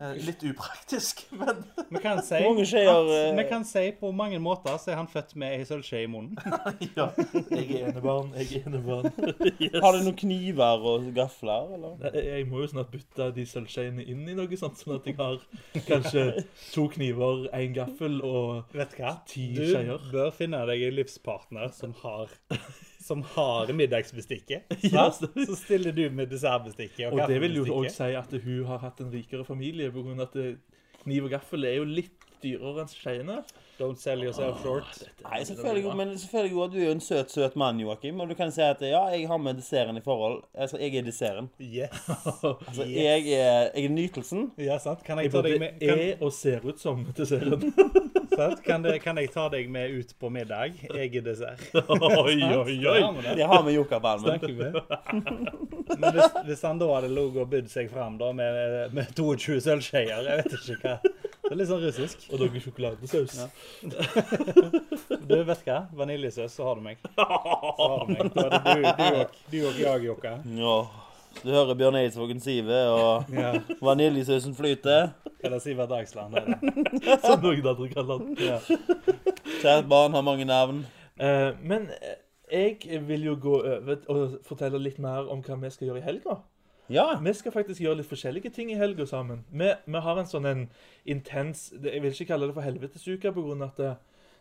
Eh, 0.00 0.14
litt 0.24 0.40
upraktisk, 0.48 1.26
men 1.36 1.58
Vi 1.90 2.00
kan 2.00 2.22
si 2.24 2.38
skjeer, 2.40 2.88
at 2.88 3.10
eh, 3.12 3.34
vi 3.36 3.42
kan 3.50 3.66
si 3.68 3.82
på 4.00 4.08
mange 4.16 4.38
måter 4.40 4.78
så 4.80 4.94
er 4.94 4.96
han 4.96 5.10
født 5.12 5.34
med 5.36 5.58
ei 5.58 5.66
sølvskje 5.68 6.00
i 6.00 6.08
munnen. 6.08 6.38
ja. 6.96 7.10
Jeg 7.50 7.66
er 7.82 7.90
enebarn. 7.90 8.30
Jeg 8.40 8.62
er 8.62 8.70
enebarn. 8.70 9.10
Har 9.84 9.92
du 9.92 10.00
noen 10.06 10.16
kniver 10.16 10.86
og 10.94 11.10
gafler, 11.18 11.74
eller? 11.76 12.16
Jeg 12.16 12.48
må 12.48 12.62
jo 12.64 12.70
snart 12.72 12.88
bytte 12.94 13.28
de 13.36 13.44
sølvskeiene 13.50 14.06
inn 14.08 14.24
i 14.24 14.38
noe 14.38 14.60
sånt, 14.62 14.80
sånn 14.80 14.96
at 14.96 15.10
jeg 15.10 15.18
har 15.20 15.36
kanskje 15.84 16.46
to 16.70 16.86
kniver, 16.96 17.50
én 17.60 17.76
gaffel 17.76 18.22
og 18.24 18.72
Vet 18.72 18.96
hva? 18.96 19.18
Ti 19.28 19.50
Du 19.52 20.08
bør 20.14 20.32
finne 20.32 20.64
deg 20.70 20.88
en 20.88 20.96
livspartner 20.96 21.68
som 21.76 21.92
har 22.00 22.32
som 23.10 23.24
har 23.34 23.72
middagsbestikket. 23.74 24.70
Ja. 24.90 25.10
Så 25.12 25.56
stiller 25.58 25.92
du 25.94 26.06
med 26.14 26.30
dessertbestikket 26.30 27.10
og, 27.10 27.18
Og 27.18 27.28
det 27.30 27.40
vil 27.42 27.60
jo 27.60 27.66
òg 27.80 27.90
si 27.92 28.10
at 28.16 28.32
hun 28.44 28.64
har 28.70 28.80
hatt 28.86 29.02
en 29.04 29.10
rikere 29.12 29.44
familie, 29.46 29.90
på 29.92 30.02
grunn 30.06 30.22
av 30.22 30.30
at 30.30 31.02
kniv 31.04 31.28
og 31.28 31.34
gaffel 31.34 31.66
er 31.68 31.80
jo 31.80 31.86
litt 31.88 32.30
dyrere 32.42 32.84
enn 32.84 32.90
skeiene. 32.90 33.40
Don't 33.80 33.96
sell 33.96 34.20
yourself 34.24 34.60
short. 34.60 34.98
Nei, 35.24 35.38
selvfølgelig, 35.48 35.92
men 35.96 36.10
selvfølgelig 36.20 36.52
jo, 36.52 36.66
du 36.68 36.76
er 36.76 36.84
jo 36.84 36.94
en 36.98 37.00
søt, 37.00 37.32
søt 37.32 37.56
mann, 37.60 37.80
Joakim. 37.80 38.20
Og 38.20 38.28
du 38.28 38.34
kan 38.36 38.52
si 38.52 38.60
at 38.64 38.82
ja, 38.84 39.06
jeg 39.14 39.28
har 39.28 39.40
med 39.40 39.56
desserten 39.56 39.96
i 39.96 40.02
forhold. 40.04 40.42
Altså, 40.52 40.76
jeg 40.80 41.00
er 41.00 41.06
desserten. 41.06 41.48
Yes. 41.60 42.10
Altså, 42.44 42.84
jeg 42.84 43.16
er, 43.16 43.70
jeg 43.74 43.84
er 43.84 43.94
nytelsen. 43.94 44.50
Ja, 44.60 44.76
sant? 44.78 45.04
Kan 45.04 45.18
jeg 45.18 45.30
Jeg 45.30 45.32
ta 45.32 45.42
deg 45.46 45.60
med 45.62 45.80
kan, 45.80 45.98
er 45.98 46.24
og 46.24 46.32
ser 46.36 46.66
ut 46.68 46.80
som 46.80 47.06
til 47.16 47.26
sant? 48.40 48.62
Kan, 48.66 48.82
det, 48.84 48.96
kan 49.04 49.20
jeg 49.20 49.30
ta 49.34 49.44
deg 49.52 49.68
med 49.72 49.92
ut 50.00 50.12
på 50.20 50.30
middag? 50.32 50.74
Jeg 50.88 51.12
er 51.20 51.24
dessert. 51.26 51.62
Oi, 52.24 52.36
oi, 52.40 52.76
Ja, 52.82 52.96
oi. 53.12 53.24
det 53.36 53.46
har 53.52 53.62
vi 53.66 53.76
Jokerbalmen. 53.76 54.40
Men 56.00 56.14
hvis, 56.16 56.36
hvis 56.48 56.62
han 56.66 56.80
da 56.80 56.88
hadde 56.94 57.10
ligget 57.12 57.42
og 57.44 57.50
bydd 57.52 57.68
seg 57.72 57.90
fram 57.92 58.16
da 58.20 58.30
med, 58.36 58.94
med 58.96 59.10
22 59.18 59.60
sølvskjeer, 59.64 60.10
jeg 60.30 60.44
vet 60.44 60.56
ikke 60.58 60.80
hva 60.84 60.96
Det 61.50 61.50
er 61.50 61.58
litt 61.58 61.70
sånn 61.70 61.82
russisk. 61.82 62.26
Og 62.30 62.42
noe 62.44 62.60
sjokoladesaus. 62.62 63.32
Du 65.26 65.34
vet 65.48 65.64
hva? 65.66 65.78
Vaniljesaus, 65.98 66.54
så 66.54 66.68
har 66.68 66.78
du 66.78 66.84
meg. 66.84 67.00
Så 67.16 67.26
har 67.26 68.04
du 68.06 68.12
meg. 68.14 68.32
Da 68.36 68.44
er 68.46 68.50
det 68.54 68.60
du, 68.64 68.82
du, 68.86 69.06
og, 69.24 69.38
du 69.50 69.58
og 69.66 69.80
jeg, 69.82 70.04
Jokka. 70.06 70.36
Ja. 70.60 70.76
Du 71.42 71.48
hører 71.48 71.74
Bjørn 71.78 71.96
Eidsvågen 71.96 72.40
sive, 72.42 72.76
og 72.92 73.24
Ja. 73.32 73.52
vaniljesausen 73.80 74.54
flyter. 74.54 75.12
Eller 75.44 75.58
Sivert 75.62 75.88
Dagsland. 75.90 76.34
Er 76.36 76.44
det. 76.44 76.56
Som 77.24 77.40
noen 77.42 77.66
andre 77.66 77.88
kaller 77.88 78.18
den. 78.18 78.36
Ja. 78.40 78.58
Kjært 79.62 79.88
barn 79.88 80.12
har 80.18 80.22
mange 80.26 80.44
navn. 80.44 80.82
Eh, 81.20 81.52
men 81.62 81.88
eh, 81.96 82.18
jeg 82.82 83.00
vil 83.08 83.24
jo 83.30 83.36
gå 83.40 83.54
over 83.62 83.96
og 84.12 84.38
fortelle 84.48 84.78
litt 84.82 84.98
mer 85.00 85.30
om 85.32 85.40
hva 85.46 85.56
vi 85.62 85.70
skal 85.72 85.88
gjøre 85.90 86.02
i 86.02 86.06
helga. 86.10 86.38
Ja. 86.90 87.06
Vi 87.22 87.32
skal 87.38 87.54
faktisk 87.54 87.80
gjøre 87.84 88.00
litt 88.00 88.10
forskjellige 88.10 88.50
ting 88.52 88.72
i 88.74 88.78
helga 88.80 89.06
sammen. 89.06 89.44
Vi, 89.54 89.68
vi 89.86 90.00
har 90.02 90.18
en 90.18 90.26
sånn 90.26 90.48
en 90.50 90.64
intens 91.06 91.68
Jeg 91.78 92.02
vil 92.02 92.10
ikke 92.12 92.32
kalle 92.32 92.48
det 92.50 92.56
for 92.56 92.66
helvetesuke, 92.66 93.30
grunn 93.36 93.62
av 93.62 93.70
at 93.70 93.76
det, 93.78 93.92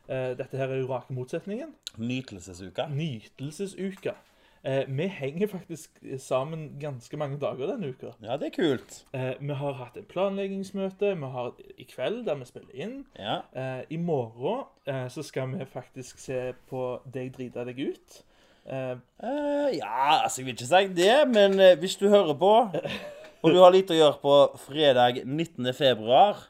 eh, 0.10 0.32
dette 0.40 0.58
her 0.58 0.74
er 0.74 0.82
jo 0.82 0.90
rake 0.90 1.14
motsetningen. 1.16 1.76
Nytelsesuka. 2.02 2.88
Nytelsesuke. 2.92 4.16
Eh, 4.64 4.84
vi 4.88 5.06
henger 5.08 5.48
faktisk 5.48 6.02
sammen 6.20 6.66
ganske 6.82 7.18
mange 7.18 7.38
dager 7.40 7.70
denne 7.72 7.94
uka. 7.94 8.12
Ja, 8.22 8.36
det 8.38 8.50
er 8.50 8.56
kult. 8.58 9.06
Eh, 9.16 9.34
vi 9.40 9.54
har 9.56 9.78
hatt 9.80 9.96
et 9.98 10.08
planleggingsmøte. 10.12 11.14
Vi 11.16 11.30
har 11.36 11.54
i 11.78 11.86
kveld 11.88 12.26
der 12.28 12.36
vi 12.42 12.48
spiller 12.50 12.76
inn. 12.76 12.98
Ja. 13.16 13.38
Eh, 13.56 13.86
I 13.90 13.98
morgen 13.98 14.66
eh, 14.86 15.08
så 15.08 15.24
skal 15.24 15.48
vi 15.54 15.66
faktisk 15.66 16.20
se 16.20 16.54
på 16.70 16.84
Deg 17.14 17.32
drita 17.38 17.64
deg 17.64 17.80
ut. 17.80 18.20
Eh, 18.66 18.96
Eh, 19.24 19.78
ja, 19.78 20.20
altså, 20.24 20.42
jeg 20.42 20.46
vil 20.46 20.54
ikke 20.54 20.68
si 20.70 20.94
det, 20.94 21.16
men 21.28 21.56
hvis 21.80 21.96
du 21.96 22.08
hører 22.10 22.36
på, 22.38 22.52
og 23.44 23.52
du 23.52 23.58
har 23.64 23.72
litt 23.74 23.92
å 23.92 23.98
gjøre 23.98 24.20
på 24.22 24.36
fredag 24.68 25.24
19. 25.26 25.74
februar, 25.74 26.46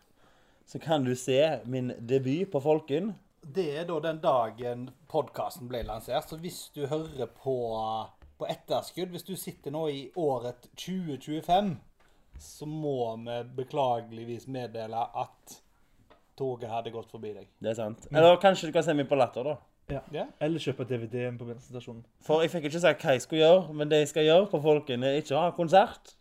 så 0.69 0.79
kan 0.81 1.05
du 1.05 1.15
se 1.17 1.39
min 1.65 1.93
debut 1.99 2.51
på 2.51 2.61
Folken. 2.61 3.13
Det 3.49 3.65
er 3.81 3.85
da 3.89 3.97
den 4.03 4.19
dagen 4.21 4.89
podkasten 5.09 5.69
ble 5.69 5.81
lansert. 5.87 6.27
Så 6.29 6.37
hvis 6.37 6.67
du 6.75 6.83
hører 6.89 7.29
på, 7.33 7.55
på 8.37 8.49
etterskudd, 8.49 9.09
hvis 9.13 9.25
du 9.25 9.33
sitter 9.39 9.73
nå 9.73 9.87
i 9.89 10.03
året 10.21 10.69
2025, 10.77 11.71
så 12.39 12.67
må 12.69 13.15
vi 13.23 13.39
beklageligvis 13.57 14.45
meddele 14.53 15.01
at 15.23 15.57
toget 16.39 16.69
hadde 16.71 16.93
gått 16.93 17.09
forbi 17.11 17.33
deg. 17.35 17.49
Det 17.59 17.73
er 17.73 17.79
sant. 17.79 18.05
Eller 18.13 18.37
kanskje 18.43 18.69
du 18.69 18.75
kan 18.75 18.85
se 18.85 18.95
meg 18.95 19.09
på 19.09 19.17
Latter, 19.17 19.49
da. 19.49 19.57
Ja. 20.13 20.27
Eller 20.37 20.61
kjøpe 20.61 20.85
DVD-en 20.85 21.39
på 21.39 21.47
bensinstasjonen. 21.49 22.03
For 22.21 22.45
jeg 22.45 22.53
fikk 22.53 22.69
ikke 22.69 22.83
sagt 22.83 23.01
hva 23.01 23.17
jeg 23.17 23.25
skulle 23.25 23.41
gjøre, 23.41 23.73
men 23.73 23.89
det 23.89 24.03
jeg 24.03 24.11
skal 24.13 24.27
gjøre 24.29 24.49
for 24.51 24.63
folkene, 24.63 25.09
er 25.09 25.23
ikke 25.23 25.35
å 25.35 25.47
ha 25.47 25.55
konsert. 25.57 26.13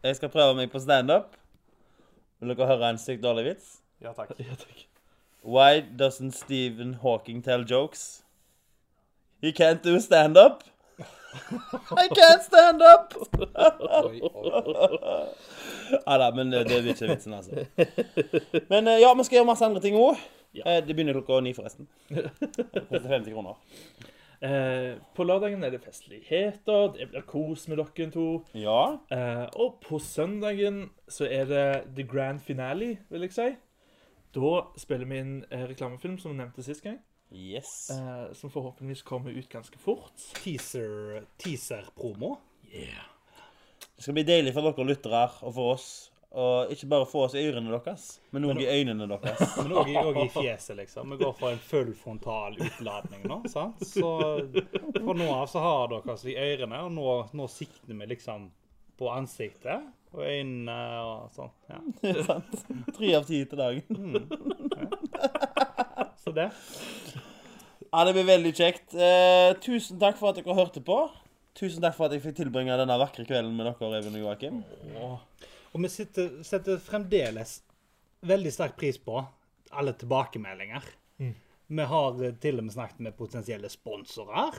Jeg 0.00 0.16
skal 0.16 0.32
prøve 0.32 0.56
meg 0.56 0.72
på 0.72 0.80
standup. 0.80 1.36
Vil 2.40 2.54
dere 2.54 2.70
høre 2.72 2.94
en 2.94 3.02
sykt 3.02 3.20
dårlig 3.26 3.50
vits? 3.50 3.74
Ja 4.00 4.16
takk. 4.16 4.32
Ja, 4.40 4.56
takk. 4.56 4.86
Why 5.42 5.80
doesn't 5.80 6.32
Stephen 6.32 6.94
Hawking 7.02 7.42
tell 7.42 7.64
jokes? 7.64 8.22
He 9.40 9.52
can't 9.52 9.82
do 9.82 9.98
stand-up. 10.00 10.64
I 11.96 12.08
can't 12.08 12.42
stand 12.42 12.82
up! 12.82 13.14
Ja 16.06 16.18
da, 16.18 16.30
men 16.34 16.50
det, 16.50 16.64
det 16.68 16.76
er 16.76 16.88
ikke 16.92 17.08
vitsen, 17.08 17.34
altså. 17.34 17.64
Men 18.68 18.88
eh, 18.88 19.00
ja, 19.00 19.14
vi 19.14 19.24
skal 19.24 19.40
gjøre 19.40 19.48
masse 19.48 19.64
andre 19.64 19.80
ting 19.82 19.96
òg. 19.96 20.18
Ja. 20.54 20.80
Det 20.84 20.94
begynner 20.94 21.16
klokka 21.16 21.40
ni, 21.44 21.54
forresten. 21.54 21.88
Det 22.10 22.84
koster 22.90 23.08
50 23.08 23.32
kroner. 23.32 23.58
Eh, 24.40 24.98
på 25.16 25.24
lørdagen 25.24 25.64
er 25.64 25.74
det 25.74 25.82
festligheter, 25.84 26.92
det 26.96 27.10
blir 27.12 27.24
kos 27.28 27.66
med 27.68 27.80
dere 27.80 28.10
to. 28.12 28.28
Ja. 28.56 28.98
Eh, 29.12 29.46
og 29.54 29.80
på 29.86 29.98
søndagen 30.02 30.88
så 31.08 31.28
er 31.30 31.44
det 31.48 31.66
the 31.96 32.06
grand 32.08 32.40
finale, 32.40 32.96
vil 33.10 33.28
jeg 33.28 33.36
si. 33.36 33.50
Da 34.32 34.72
spiller 34.76 35.06
vi 35.10 35.18
inn 35.18 35.38
eh, 35.50 35.66
reklamefilm, 35.66 36.18
som 36.18 36.30
vi 36.30 36.38
nevnte 36.38 36.62
sist 36.62 36.84
gang. 36.84 37.00
Yes. 37.30 37.90
Eh, 37.90 38.32
som 38.32 38.50
forhåpentligvis 38.50 39.02
kommer 39.02 39.30
ut 39.30 39.48
ganske 39.48 39.78
fort. 39.78 40.12
Teaser, 40.42 41.24
teaser-promo. 41.36 42.36
Yeah. 42.72 43.10
Det 43.96 44.02
skal 44.02 44.14
bli 44.14 44.22
deilig 44.22 44.54
for 44.54 44.66
dere 44.66 44.86
lyttere 44.86 45.26
og 45.42 45.54
for 45.54 45.74
oss. 45.74 45.90
Og 46.30 46.70
ikke 46.70 46.86
bare 46.86 47.06
få 47.10 47.24
oss 47.26 47.34
i 47.34 47.42
ørene 47.42 47.72
deres, 47.74 48.04
men 48.30 48.44
òg 48.46 48.60
i 48.62 48.68
øynene 48.70 49.08
deres. 49.10 49.40
Men 49.64 49.72
òg 49.80 49.88
i, 49.90 49.96
i 49.98 50.28
fjeset, 50.30 50.76
liksom. 50.78 51.10
Vi 51.10 51.24
går 51.24 51.32
for 51.40 51.50
en 51.50 51.58
full 51.58 51.90
frontal 51.98 52.54
utladning 52.54 53.24
nå. 53.26 53.40
sant? 53.50 53.82
Så 53.82 54.12
fra 54.94 55.16
nå 55.18 55.26
av 55.34 55.50
så 55.50 55.64
har 55.64 55.90
dere 55.90 56.14
oss 56.14 56.22
i 56.30 56.36
ørene, 56.38 56.84
og 56.86 56.94
nå, 56.94 57.08
nå 57.34 57.48
sikter 57.50 57.98
vi 57.98 58.06
liksom 58.12 58.46
på 59.00 59.10
ansiktet 59.10 59.90
og 60.14 60.22
øynene 60.26 60.76
og 61.06 61.34
sånn. 61.36 61.52
Ja. 61.70 61.80
Det 62.02 62.14
er 62.14 62.28
sant. 62.28 62.54
Tre 62.96 63.10
av 63.18 63.26
ti 63.28 63.40
til 63.48 63.60
dagen. 63.60 63.84
Så 66.22 66.34
det. 66.36 66.50
Ja, 67.90 68.04
det 68.06 68.14
blir 68.14 68.28
veldig 68.28 68.52
kjekt. 68.54 68.94
Eh, 68.94 69.50
tusen 69.64 69.98
takk 70.02 70.18
for 70.20 70.30
at 70.30 70.38
dere 70.38 70.54
hørte 70.58 70.82
på. 70.84 70.98
Tusen 71.58 71.82
takk 71.82 71.96
for 71.96 72.06
at 72.06 72.14
jeg 72.14 72.22
fikk 72.24 72.38
tilbringe 72.38 72.76
denne 72.78 72.98
vakre 73.00 73.24
kvelden 73.26 73.56
med 73.56 73.66
dere, 73.66 73.90
Even 73.98 74.18
og 74.18 74.24
Joakim. 74.26 74.60
Og 75.00 75.82
vi 75.82 75.90
sitter, 75.90 76.38
setter 76.46 76.78
fremdeles 76.82 77.60
veldig 78.26 78.52
sterk 78.54 78.76
pris 78.78 78.98
på 79.00 79.18
alle 79.70 79.94
tilbakemeldinger. 79.98 80.86
Vi 81.70 81.82
har 81.92 82.22
eh, 82.24 82.32
til 82.42 82.58
og 82.58 82.64
med 82.66 82.74
snakket 82.74 83.02
med 83.06 83.16
potensielle 83.18 83.68
sponsorer. 83.70 84.56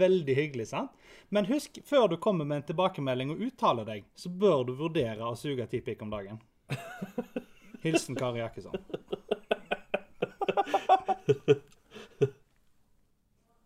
Veldig 0.00 0.34
hyggelig, 0.36 0.66
sant? 0.68 0.92
Men 1.32 1.48
husk, 1.48 1.80
før 1.84 2.10
du 2.12 2.16
kommer 2.20 2.44
med 2.44 2.60
en 2.60 2.66
tilbakemelding 2.68 3.32
og 3.32 3.40
uttaler 3.48 3.88
deg, 3.88 4.04
så 4.14 4.28
bør 4.28 4.66
du 4.68 4.74
vurdere 4.76 5.24
å 5.24 5.38
suge 5.38 5.64
ti 5.70 5.80
pikk 5.86 6.04
om 6.04 6.12
dagen. 6.12 6.42
Hilsen 7.86 8.18
Kari 8.20 8.44
Jakkesson. 8.44 8.76